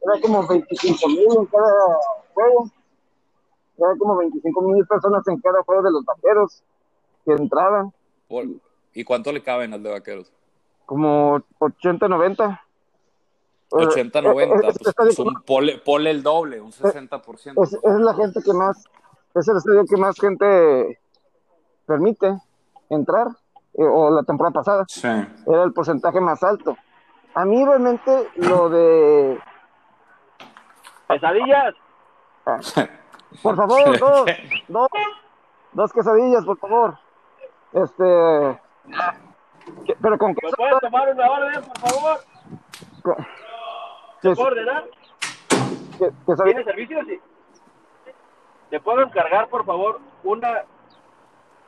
[0.02, 1.98] Era como 25 mil en cada
[2.34, 2.69] juego.
[3.78, 6.63] Era como 25 mil personas en cada juego de los vaqueros
[7.26, 7.93] que entraban.
[8.93, 10.32] ¿Y cuánto le caben al de vaqueros?
[10.86, 12.62] Como 80, 90.
[13.71, 14.56] 80, 90,
[14.95, 15.41] pues, un
[15.84, 17.62] pole, el doble, un 60%.
[17.62, 18.86] Es, es la gente que más,
[19.34, 21.00] es el estadio que más gente
[21.86, 22.38] permite
[22.89, 23.28] entrar,
[23.74, 24.86] eh, o la temporada pasada.
[24.88, 25.08] Sí.
[25.08, 26.78] Era el porcentaje más alto.
[27.34, 29.39] A mí realmente lo de...
[31.08, 31.76] Pesadillas.
[32.45, 32.60] Ah,
[33.43, 34.26] por favor, dos,
[34.67, 34.88] dos,
[35.74, 36.98] dos quesadillas, por favor.
[37.74, 38.62] Este...
[40.02, 40.56] Pero con queso...
[40.56, 42.19] puedes tomar una orden, por favor?
[44.21, 44.86] ¿Te puedo ordenar?
[46.45, 47.00] ¿Tienes servicio?
[47.06, 47.19] Sí.
[48.69, 50.63] ¿Te puedo encargar, por favor, una...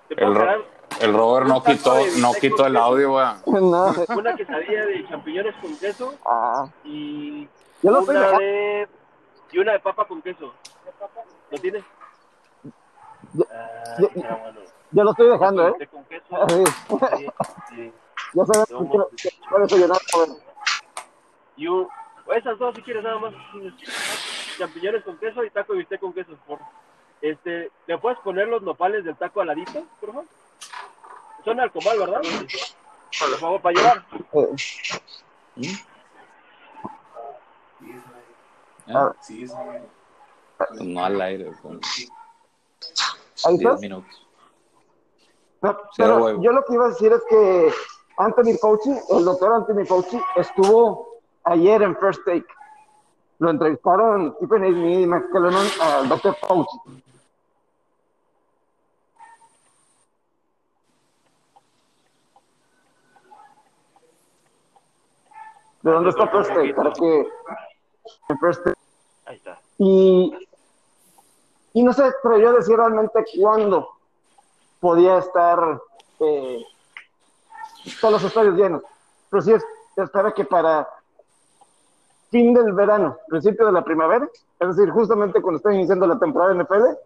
[0.07, 0.65] ¿Te puedo el,
[1.01, 3.41] el Robert no quitó, no quitó el audio, weón.
[3.71, 3.93] No.
[4.15, 6.67] Una quesadilla de champiñones con queso ah.
[6.83, 7.47] y
[7.81, 8.87] Yo una de
[9.51, 10.53] y una de papa con queso.
[11.51, 11.83] ¿Lo tienes?
[13.33, 13.45] Yo,
[13.99, 14.59] yo, bueno.
[14.91, 15.87] yo, lo estoy dejando, ¿eh?
[15.87, 16.25] Con queso.
[16.49, 16.63] Sí.
[17.17, 17.27] Sí,
[17.69, 17.93] sí.
[18.33, 19.09] Ya sabes que quiero
[19.61, 20.37] desayunar, joven.
[21.55, 21.87] Y un,
[22.35, 23.33] esas dos si quieres nada más.
[24.57, 26.31] Champiñones con queso y taco de bistec con queso.
[26.45, 26.59] Por,
[27.21, 30.25] este, ¿Le puedes poner los nopales del taco aladito, por favor?
[31.43, 32.21] Son alcomal, ¿verdad?
[33.19, 34.05] Por favor, para llevar.
[38.87, 39.45] Ah, sí,
[40.81, 41.51] No al aire.
[41.61, 41.79] Con...
[43.45, 44.27] ¿Ahí minutos.
[45.95, 47.71] pero yo lo que iba a decir es que
[48.17, 52.47] Anthony Fauci, el doctor Anthony Fauci, estuvo ayer en First Take.
[53.39, 54.67] Lo entrevistaron Stephen A.
[54.67, 56.77] y Max Kellerman al doctor Fauci.
[65.87, 66.73] ¿De dónde está First Take?
[66.73, 67.29] Para que
[68.27, 68.77] en First Take.
[69.25, 69.57] Ahí está.
[69.77, 70.37] Y,
[71.71, 73.87] y no se atrevió a decir realmente cuándo
[74.81, 75.79] podía estar
[76.19, 76.61] eh,
[78.01, 78.83] todos los estadios llenos.
[79.29, 79.63] Pero sí es,
[79.95, 80.89] espera que para
[82.31, 84.27] fin del verano, principio de la primavera,
[84.59, 86.97] es decir, justamente cuando está iniciando la temporada de NFL,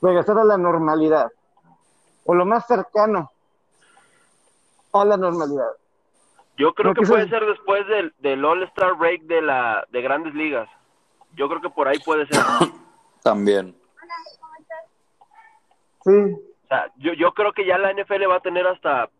[0.00, 1.30] regresar a la normalidad,
[2.24, 3.30] o lo más cercano
[4.94, 5.68] a la normalidad.
[6.56, 10.68] Yo creo que, puede ser después del, del All-Star Break de, la, de Grandes Ligas.
[11.34, 12.40] Yo creo que por ahí puede ser.
[13.22, 13.74] También.
[16.04, 16.10] Sí.
[16.10, 19.10] O sea, yo, yo creo que ya la NFL va a tener hasta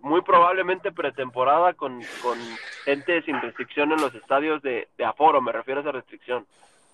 [0.00, 2.38] muy probablemente pretemporada con, con
[2.84, 6.46] gente sin restricción en los estadios de, de aforo, me refiero a esa restricción.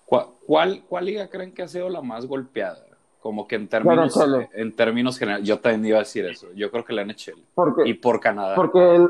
[0.05, 2.85] ¿Cuál, ¿Cuál, liga creen que ha sido la más golpeada?
[3.21, 4.19] Como que en términos,
[4.53, 7.41] en términos generales, yo también iba a decir eso, yo creo que la NHL.
[7.55, 8.53] ¿Por Y por Canadá.
[8.55, 9.09] Porque el,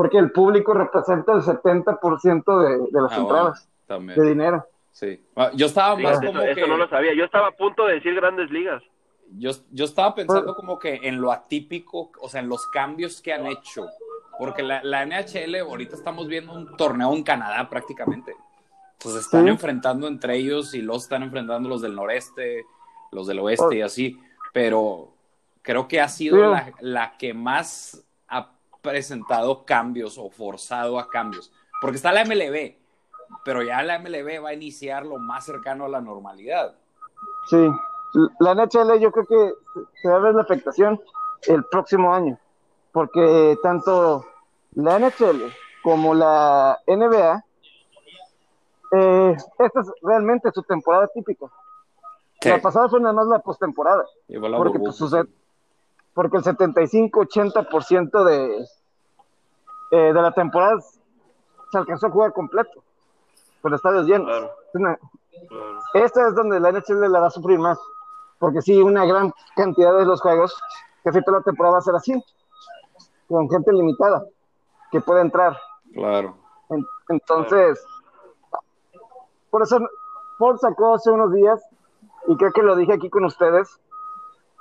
[0.00, 4.66] porque el público representa el 70% de, de las ah, entradas de dinero.
[4.92, 5.22] Sí.
[5.36, 7.12] Ah, yo estaba más como eso, no lo sabía.
[7.12, 8.82] Yo estaba a punto de decir grandes ligas.
[9.36, 13.34] Yo, yo estaba pensando como que en lo atípico, o sea, en los cambios que
[13.34, 13.88] han hecho.
[14.38, 18.34] Porque la, la NHL, ahorita estamos viendo un torneo en Canadá prácticamente.
[19.02, 22.64] Pues están enfrentando entre ellos y los están enfrentando los del noreste,
[23.12, 24.18] los del oeste y así.
[24.54, 25.12] Pero
[25.60, 31.52] creo que ha sido la, la que más ha presentado cambios o forzado a cambios.
[31.80, 32.74] Porque está la MLB,
[33.44, 36.74] pero ya la MLB va a iniciar lo más cercano a la normalidad.
[37.48, 37.70] Sí,
[38.40, 39.54] la NHL yo creo que
[40.02, 41.00] se va a ver la afectación
[41.46, 42.38] el próximo año,
[42.92, 44.26] porque tanto
[44.74, 47.44] la NHL como la NBA,
[48.92, 51.46] eh, esta es realmente su temporada típica.
[52.42, 54.04] La pasada fue nada más la postemporada.
[54.56, 54.98] Porque, pues,
[56.14, 58.66] porque el 75-80% de,
[59.90, 60.80] eh, de la temporada
[61.70, 62.82] se alcanzó a jugar completo,
[63.62, 64.50] con estadios llenos.
[65.94, 67.78] Esta es donde la NHL la va a sufrir más,
[68.38, 70.60] porque sí, una gran cantidad de los juegos,
[71.04, 72.12] que toda la temporada va a ser así,
[73.28, 74.24] con gente limitada,
[74.90, 75.56] que puede entrar.
[75.94, 76.36] Claro.
[77.08, 77.84] entonces,
[79.50, 79.78] por eso
[80.38, 81.60] Ford sacó hace unos días,
[82.26, 83.80] y creo que lo dije aquí con ustedes,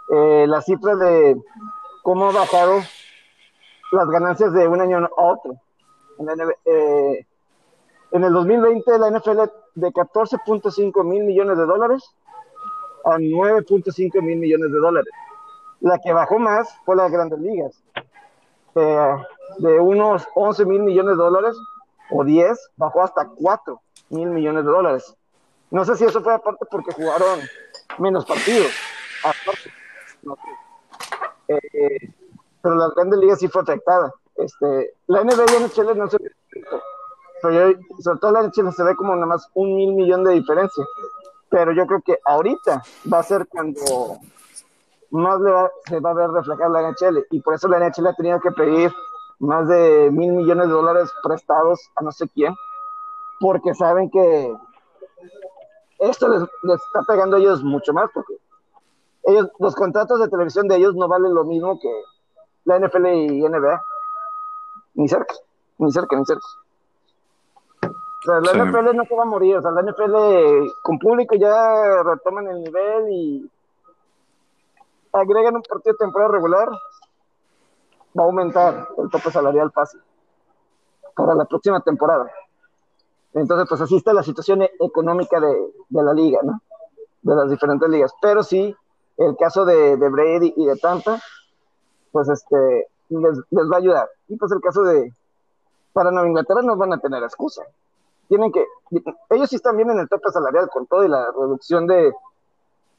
[0.09, 1.39] eh, la cifra de
[2.01, 2.79] cómo ha bajado
[3.91, 5.53] las ganancias de un año a otro.
[6.17, 6.27] En,
[6.65, 7.25] eh,
[8.11, 9.41] el 2020 la NFL
[9.75, 12.03] de 14.5 mil millones de dólares
[13.05, 15.13] a 9.5 mil millones de dólares.
[15.81, 17.81] La que bajó más fue las grandes ligas.
[18.75, 19.15] Eh,
[19.59, 21.57] de unos 11 mil millones de dólares
[22.11, 25.15] o 10, bajó hasta 4 mil millones de dólares.
[25.71, 27.39] No sé si eso fue aparte porque jugaron
[27.99, 28.71] menos partidos.
[31.47, 32.13] Eh,
[32.61, 34.13] pero las grandes ligas sí fue afectada.
[34.35, 36.17] Este, la NBA y NHL no se
[37.41, 40.85] pero sobre todo la NHL se ve como nada más un mil millón de diferencia.
[41.49, 44.19] Pero yo creo que ahorita va a ser cuando
[45.11, 48.07] más le va, se va a ver reflejar la NHL y por eso la NHL
[48.07, 48.93] ha tenido que pedir
[49.39, 52.53] más de mil millones de dólares prestados a no sé quién,
[53.39, 54.53] porque saben que
[55.99, 58.35] esto les, está pegando a ellos mucho más, porque
[59.29, 61.89] ellos, los contratos de televisión de ellos no valen lo mismo que
[62.65, 63.81] la NFL y NBA.
[64.95, 65.33] Ni cerca,
[65.77, 66.47] ni cerca, ni cerca.
[67.83, 71.35] O sea, la NFL no se va a morir, o sea, la NFL con público
[71.35, 73.51] ya retoman el nivel y
[75.13, 76.69] agregan un partido de temporada regular,
[78.17, 80.01] va a aumentar el tope salarial fácil
[81.15, 82.29] para la próxima temporada.
[83.33, 86.61] Entonces, pues así está la situación económica de, la liga, ¿no?
[87.21, 88.13] De las diferentes ligas.
[88.21, 88.75] Pero sí,
[89.19, 91.19] el caso de, Brady y de Tampa,
[92.11, 93.39] pues este, les,
[93.71, 94.09] va a ayudar.
[94.29, 95.13] Y pues el caso de,
[95.93, 97.63] para Nueva Inglaterra no van a tener excusa.
[98.29, 98.65] Tienen que,
[99.29, 102.13] ellos sí están bien en el tope salarial con todo y la reducción de,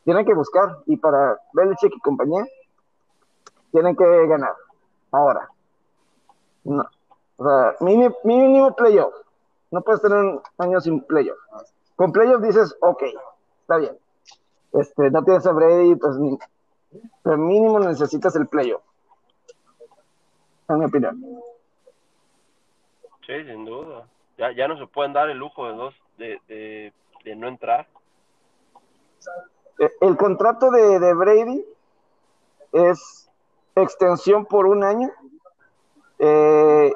[0.04, 0.78] tienen que buscar.
[0.86, 2.44] Y para Belichick y compañía,
[3.72, 4.54] tienen que ganar.
[5.12, 5.48] Ahora.
[6.64, 6.84] No.
[7.38, 9.14] O sea, mínimo, mínimo playoff.
[9.70, 11.38] No puedes tener un año sin playoff.
[11.96, 13.02] Con playoff dices, ok,
[13.62, 13.96] está bien.
[14.72, 16.16] Este, no tienes a Brady, pues
[17.22, 18.82] pero mínimo necesitas el playoff.
[20.68, 21.22] En mi opinión.
[23.26, 24.06] Sí, sin duda.
[24.38, 26.92] Ya, ya no se pueden dar el lujo de dos de, de,
[27.24, 27.86] de no entrar.
[29.78, 31.64] Eh, el contrato de, de Brady
[32.72, 33.30] es
[33.74, 35.10] extensión por un año
[36.18, 36.92] eh,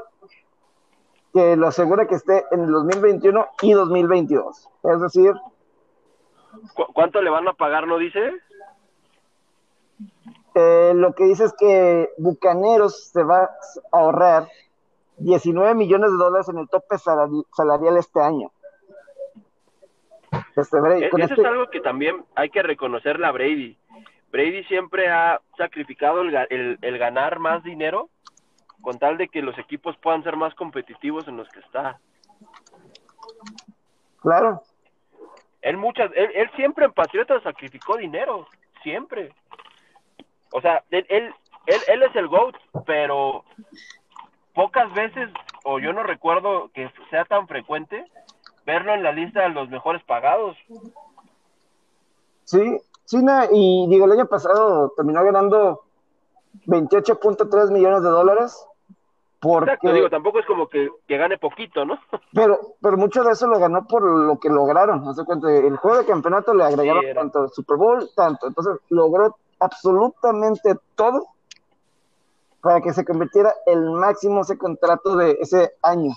[1.32, 4.68] que lo asegura que esté en el 2021 y 2022.
[4.84, 5.34] Es decir...
[6.92, 8.32] ¿Cuánto le van a pagar, no dice?
[10.54, 13.50] Eh, lo que dice es que Bucaneros se va a
[13.98, 14.48] ahorrar
[15.18, 18.50] 19 millones de dólares en el tope salarial este año.
[20.56, 23.76] Este, e-, eso es este algo que también hay que reconocerle a Brady.
[24.30, 28.08] Brady siempre ha sacrificado el, el, ganar más dinero
[28.80, 31.98] con tal de que los equipos puedan ser más competitivos en los que está.
[34.20, 34.62] Claro.
[35.64, 38.46] Él muchas, él, siempre en Patriotas sacrificó dinero,
[38.82, 39.32] siempre.
[40.52, 41.34] O sea, él, él,
[41.66, 43.44] él, es el GOAT, pero
[44.52, 45.30] pocas veces,
[45.64, 48.04] o yo no recuerdo que sea tan frecuente,
[48.66, 50.54] verlo en la lista de los mejores pagados.
[52.44, 55.80] Sí, China, y digo, el año pasado terminó ganando
[56.66, 58.66] 28.3 millones de dólares.
[59.44, 61.98] Porque, Exacto, digo, tampoco es como que, gane poquito, ¿no?
[62.32, 65.04] Pero, pero mucho de eso lo ganó por lo que lograron.
[65.04, 65.24] ¿no?
[65.24, 68.48] cuenta, el juego de campeonato le agregaron tanto Super Bowl, tanto.
[68.48, 71.26] Entonces logró absolutamente todo
[72.60, 76.12] para que se convirtiera el máximo ese contrato de ese año.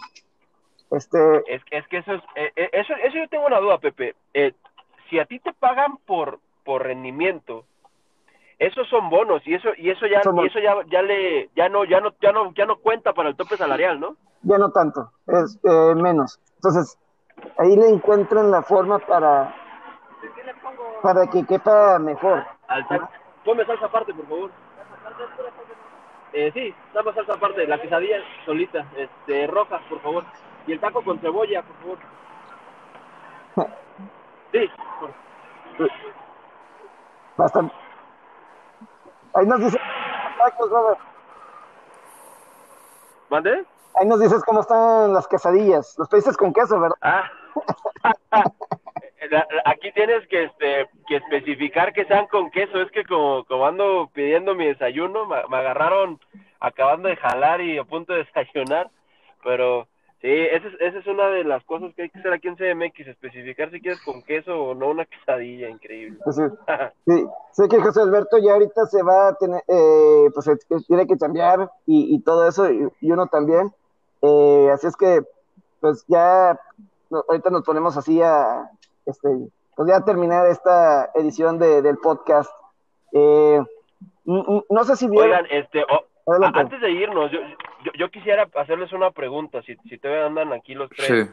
[0.90, 1.20] Este...
[1.54, 4.16] Es, es que eso es, eh, eh, eso, eso yo tengo una duda, Pepe.
[4.34, 4.54] Eh,
[5.10, 7.66] si a ti te pagan por, por rendimiento.
[8.60, 12.02] Esos son bonos y eso y eso ya eso ya, ya le ya no ya
[12.02, 14.16] no ya no ya no cuenta para el tope salarial, ¿no?
[14.42, 16.40] Ya no tanto, es eh, menos.
[16.56, 16.98] Entonces,
[17.60, 19.54] ahí le encuentran la forma para
[21.04, 22.44] para que quepa mejor.
[23.46, 24.52] Ponme salsa aparte, por favor.
[26.34, 30.24] Eh, sí, dame salsa aparte, la quesadilla solita, este, roja, por favor.
[30.66, 31.98] Y el taco con cebolla, por favor.
[34.54, 34.66] Sí.
[35.78, 35.92] Por...
[37.36, 37.87] Bastante.
[39.38, 39.80] Ahí nos dice
[40.60, 41.00] Robert.
[43.30, 43.66] ¿Mande?
[43.94, 45.96] Ahí nos dices cómo están las quesadillas.
[46.00, 46.98] Los países con queso, ¿verdad?
[47.02, 47.30] Ah.
[49.66, 52.82] Aquí tienes que este que especificar que sean con queso.
[52.82, 56.20] Es que como, como ando pidiendo mi desayuno, me agarraron
[56.60, 58.90] acabando de jalar y a punto de desayunar.
[59.44, 59.88] Pero
[60.28, 62.58] Sí, esa es, esa es una de las cosas que hay que hacer aquí en
[62.58, 66.20] CMX, especificar si quieres con queso o no una quesadilla, increíble.
[66.22, 66.44] Pues sí,
[67.52, 71.72] sé que José Alberto ya ahorita se va a tener, eh, pues tiene que cambiar
[71.86, 73.72] y, y todo eso, y, uno también.
[74.22, 75.22] Eh, así es que,
[75.80, 76.60] pues ya,
[77.10, 78.70] ahorita nos ponemos así a,
[79.06, 79.30] este,
[79.78, 82.52] pues ya terminar esta edición de, del podcast.
[83.14, 83.62] Eh,
[84.26, 85.30] no sé si vieron...
[85.30, 85.86] Oigan, este,
[86.54, 87.40] antes de irnos, yo,
[87.94, 91.30] yo, quisiera hacerles una pregunta, si, si todavía andan aquí los tres,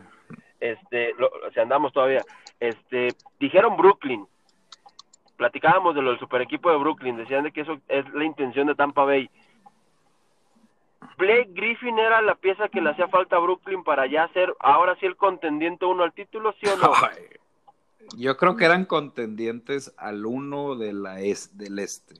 [0.61, 1.15] este,
[1.53, 2.23] si andamos todavía,
[2.61, 3.09] este,
[3.39, 4.27] dijeron Brooklyn,
[5.37, 8.67] platicábamos de lo del super equipo de Brooklyn, decían de que eso es la intención
[8.67, 9.31] de Tampa Bay.
[11.19, 14.97] Blake Griffin era la pieza que le hacía falta a Brooklyn para ya ser ahora
[14.99, 16.93] sí el contendiente uno al título, ¿sí o no?
[18.17, 22.15] yo creo que eran contendientes al uno de la es, del este.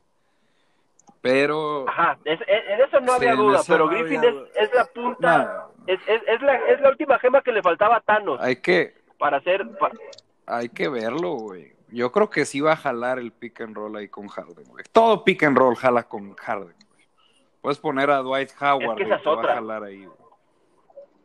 [1.25, 1.89] Pero.
[1.89, 4.23] Ajá, en eso no había duda, pero Griffin
[4.55, 8.39] es, la punta, es, es, la, es la última gema que le faltaba a Thanos.
[8.43, 8.93] Hay que.
[9.19, 9.67] Para hacer.
[10.45, 11.73] Hay que verlo, güey.
[11.89, 14.85] Yo creo que sí va a jalar el pick and roll ahí con Harden, güey.
[14.93, 17.07] Todo pick and roll jala con Harden, güey.
[17.63, 20.05] Puedes poner a Dwight Howard Es que y es te va a jalar ahí.
[20.05, 20.19] güey.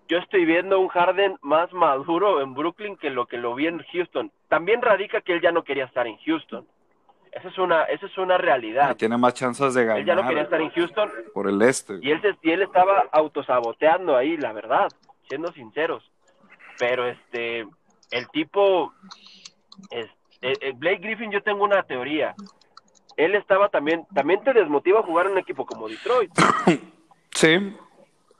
[0.08, 3.84] Yo estoy viendo un Harden más maduro en Brooklyn que lo que lo vi en
[3.92, 4.32] Houston.
[4.48, 6.66] También radica que él ya no quería estar en Houston.
[7.32, 8.96] Esa es una, esa es una Y realidad.
[8.98, 12.00] tiene más chances de Él ya no quería ganar estar en Houston por el este.
[12.02, 14.88] y él, y él estaba autosaboteando ahí, la verdad,
[15.28, 16.04] siendo sinceros.
[16.78, 17.68] Pero este,
[18.12, 18.94] el tipo,
[19.92, 20.08] es,
[20.42, 22.36] eh, Blake Griffin, yo tengo una teoría.
[23.18, 26.32] Él estaba también, también te desmotiva jugar en un equipo como Detroit.
[27.32, 27.74] Sí,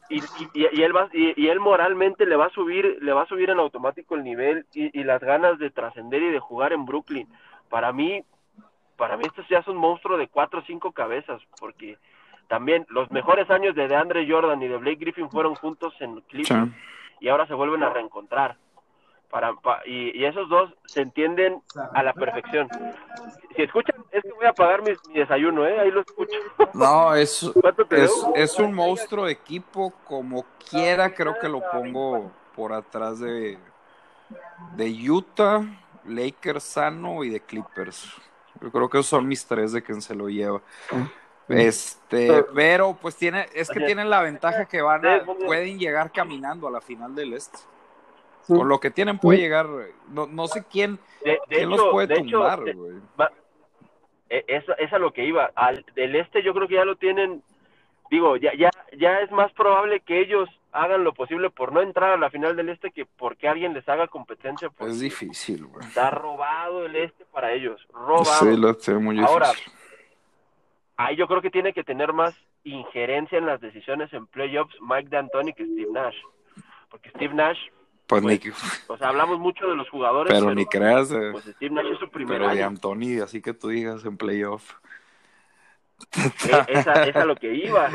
[0.10, 3.22] y, y, y él va y, y él moralmente le va a subir le va
[3.22, 6.74] a subir en automático el nivel y, y las ganas de trascender y de jugar
[6.74, 7.30] en Brooklyn
[7.70, 8.24] para mí
[9.00, 11.98] para mí esto ya es un monstruo de cuatro o cinco cabezas porque
[12.48, 16.72] también los mejores años de DeAndre Jordan y de Blake Griffin fueron juntos en Cleveland
[16.74, 16.80] sí.
[17.22, 18.58] y ahora se vuelven a reencontrar
[19.30, 21.62] para, pa- y, y esos dos se entienden
[21.94, 22.68] a la perfección
[23.56, 26.38] si escuchan es que voy a pagar mi, mi desayuno eh ahí lo escucho
[26.74, 29.94] No, es, ¿Cuánto te es, es un monstruo de equipo.
[30.06, 33.58] Como quiera, creo que lo pongo por atrás de,
[34.76, 35.62] de Utah,
[36.06, 38.12] Lakers sano y de Clippers.
[38.62, 40.62] Yo creo que esos son mis tres de quien se lo lleva.
[41.48, 46.68] Este, pero pues tiene, es que tienen la ventaja que van a, pueden llegar caminando
[46.68, 47.58] a la final del este.
[48.48, 49.68] Con lo que tienen puede llegar,
[50.12, 52.98] no, no sé quién, de, de quién hecho, los puede de hecho, tumbar, güey.
[53.20, 53.32] va-
[54.30, 55.52] eh, es, es a lo que iba.
[55.56, 57.44] Al, del este yo creo que ya lo tienen,
[58.10, 62.12] digo, ya, ya, ya es más probable que ellos hagan lo posible por no entrar
[62.12, 64.70] a la final del este que porque alguien les haga competencia.
[64.80, 65.86] Es difícil, güey.
[65.88, 68.26] Está robado el este para ellos, robado.
[68.26, 69.34] Sí, lo tengo muy difícil.
[69.34, 69.52] Ahora,
[70.98, 75.08] Ahí yo creo que tiene que tener más injerencia en las decisiones en playoffs Mike
[75.10, 76.16] D'Antoni que Steve Nash.
[76.90, 77.58] Porque Steve Nash,
[78.06, 78.38] pues ni,
[78.88, 81.86] o sea, hablamos mucho de los jugadores, pero pero, ni creas, de- pues Steve Nash
[81.94, 82.64] es su primer pero de.
[82.64, 84.74] Anthony, así que tú digas en playoff.
[86.18, 87.90] Eh, esa, esa es a lo que iba.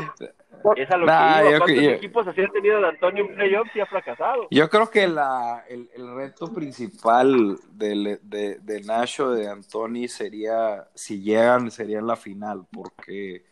[0.75, 1.57] Es a lo Nah, que yo iba.
[1.59, 4.47] ¿Cuántos yo- equipos así han tenido de Antonio en playoffs y ha fracasado?
[4.49, 10.07] Yo creo que la, el, el reto principal de, de, de Nash o de Anthony
[10.07, 13.45] sería, si llegan, sería en la final, porque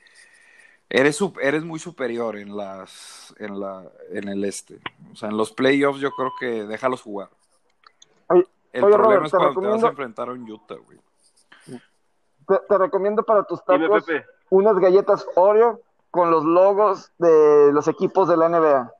[0.89, 4.79] eres, eres muy superior en las en la en el este.
[5.11, 7.29] O sea, en los playoffs yo creo que déjalos jugar.
[8.29, 10.97] El oye, problema Robert, es te cuando te vas a enfrentar a un Utah, güey.
[12.47, 14.25] Te, te recomiendo para tus Dime, tacos Pepe.
[14.53, 15.79] Unas galletas Oreo
[16.11, 18.91] con los logos de los equipos de la NBA.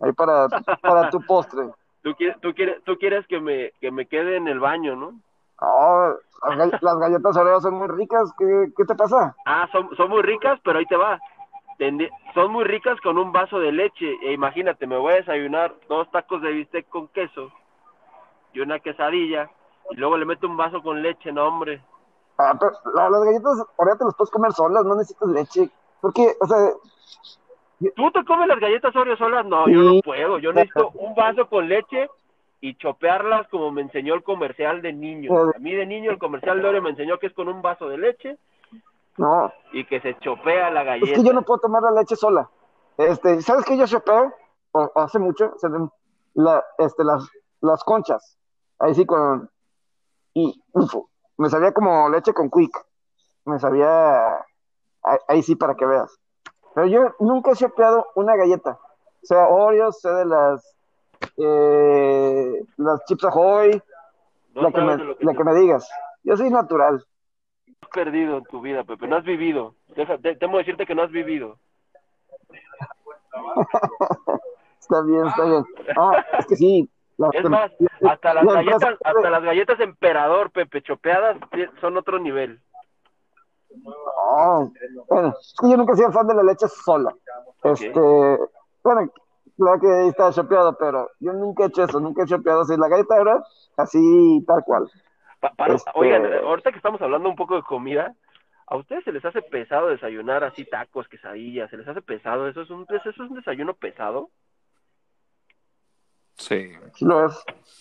[0.00, 0.48] Ahí para,
[0.80, 1.68] para tu postre.
[2.02, 5.12] Tú quieres, tú quieres, tú quieres que me, que me quede en el baño, ¿no?
[5.60, 6.14] Oh,
[6.48, 8.32] las, gall- las galletas Oreo son muy ricas.
[8.38, 9.36] ¿Qué, qué te pasa?
[9.44, 11.20] Ah, son, son muy ricas, pero ahí te va.
[12.34, 14.16] Son muy ricas con un vaso de leche.
[14.22, 17.52] E imagínate, me voy a desayunar dos tacos de bistec con queso
[18.54, 19.50] y una quesadilla
[19.90, 21.82] y luego le meto un vaso con leche, no hombre.
[22.38, 25.70] Ah, pero la- las galletas Oreo te las puedes comer solas, no necesitas leche.
[26.00, 26.56] Porque, o sea,
[27.94, 29.46] ¿Tú te comes las galletas Oreo solas?
[29.46, 30.38] No, yo no puedo.
[30.38, 32.08] Yo necesito un vaso con leche
[32.60, 35.30] y chopearlas como me enseñó el comercial de niño.
[35.54, 37.88] A mí de niño el comercial de Oreo me enseñó que es con un vaso
[37.88, 38.36] de leche
[39.16, 39.52] no.
[39.72, 41.20] y que se chopea la Es galleta.
[41.20, 42.48] que yo no puedo tomar la leche sola.
[42.96, 44.32] Este, ¿sabes qué yo chopeo?
[44.72, 45.68] O- hace mucho, se
[46.34, 47.28] la, este, las,
[47.60, 48.36] las conchas.
[48.80, 49.48] Ahí sí con
[50.34, 50.94] y uf,
[51.38, 52.76] me sabía como leche con quick.
[53.44, 54.44] Me sabía
[55.28, 56.18] ahí, sí para que veas.
[56.74, 58.78] Pero yo nunca he chopeado una galleta.
[59.22, 60.76] O sea, Oreos, sé de las
[61.36, 63.82] eh, las Chips Ahoy,
[64.54, 65.88] No la que, me, que la que me digas.
[66.24, 67.04] Yo soy natural.
[67.82, 69.06] has perdido en tu vida, Pepe.
[69.08, 69.74] No has vivido.
[69.96, 71.58] Deja, te- temo decirte que no has vivido.
[74.80, 75.64] Está bien, está bien.
[75.96, 76.90] No, es que sí.
[77.32, 77.72] Es más,
[78.08, 81.36] hasta las galletas, hasta las galletas emperador, Pepe, chopeadas,
[81.80, 82.60] son otro nivel.
[83.84, 84.72] No,
[85.08, 87.14] bueno, es que yo nunca he sido fan de la leche sola.
[87.64, 87.90] Este,
[88.82, 89.12] bueno,
[89.56, 92.76] claro que ahí está chopeado, pero yo nunca he hecho eso, nunca he chopeado así
[92.76, 93.42] la galleta ahora,
[93.76, 94.90] así tal cual.
[95.40, 98.14] Pa- para- Este- Oigan, ahorita que estamos hablando un poco de comida,
[98.66, 101.70] ¿a ustedes se les hace pesado desayunar así tacos, quesadillas?
[101.70, 102.48] ¿Se les hace pesado?
[102.48, 104.30] ¿Eso es un, eso es un desayuno pesado?
[106.38, 106.70] Sí.
[106.94, 107.34] Sí lo es.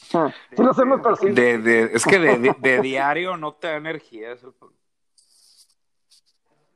[0.09, 1.29] Sí lo hacemos, pero sí.
[1.29, 4.31] De, de, es que de, de- de diario no te da energía.
[4.31, 4.53] Eso.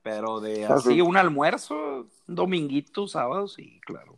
[0.04, 1.02] Pero de Ah, así sí.
[1.02, 4.18] un almuerzo, dominguito, sábado, sí, claro.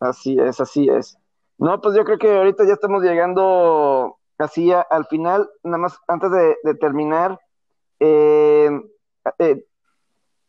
[0.00, 1.18] Así es, así es.
[1.58, 5.48] No, pues yo creo que ahorita ya estamos llegando casi a- al final.
[5.62, 7.38] Nada más antes de, de terminar,
[8.00, 8.70] eh,
[9.38, 9.64] eh,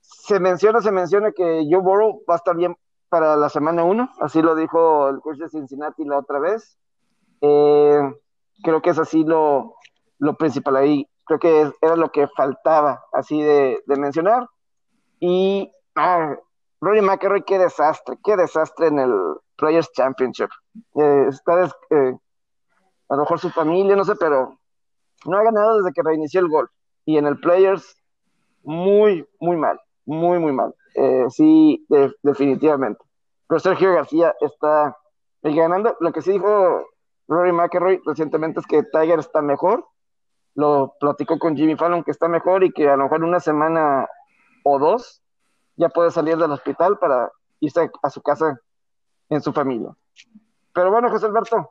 [0.01, 2.75] se menciona, se menciona que Joe Burrow va a estar bien
[3.15, 6.77] para la semana 1, así lo dijo el coach de Cincinnati la otra vez.
[7.39, 8.01] Eh,
[8.61, 9.75] creo que es así lo,
[10.19, 11.07] lo principal ahí.
[11.23, 14.49] Creo que es- era lo que faltaba así de, de mencionar.
[15.21, 16.37] Y no,
[16.81, 19.13] Rory McIlroy, qué desastre, qué desastre en el
[19.55, 20.49] Players Championship.
[20.95, 22.17] Eh, está eh,
[23.07, 24.59] a lo mejor su familia, no sé, pero
[25.25, 26.69] no ha ganado desde que reinició el golf.
[27.05, 27.95] Y en el Players,
[28.63, 30.75] muy, muy mal, muy, muy mal.
[30.95, 31.85] Eh, sí,
[32.23, 33.04] definitivamente.
[33.47, 34.97] Pero Sergio García está
[35.41, 35.95] ganando.
[35.99, 36.85] Lo que sí dijo
[37.27, 39.85] Rory McIlroy recientemente es que Tiger está mejor.
[40.55, 44.07] Lo platicó con Jimmy Fallon que está mejor y que a lo mejor una semana
[44.63, 45.21] o dos
[45.75, 48.59] ya puede salir del hospital para irse a su casa
[49.29, 49.95] en su familia.
[50.73, 51.69] Pero bueno, José Alberto,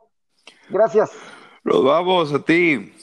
[0.69, 1.11] gracias.
[1.63, 2.93] Nos vamos a ti.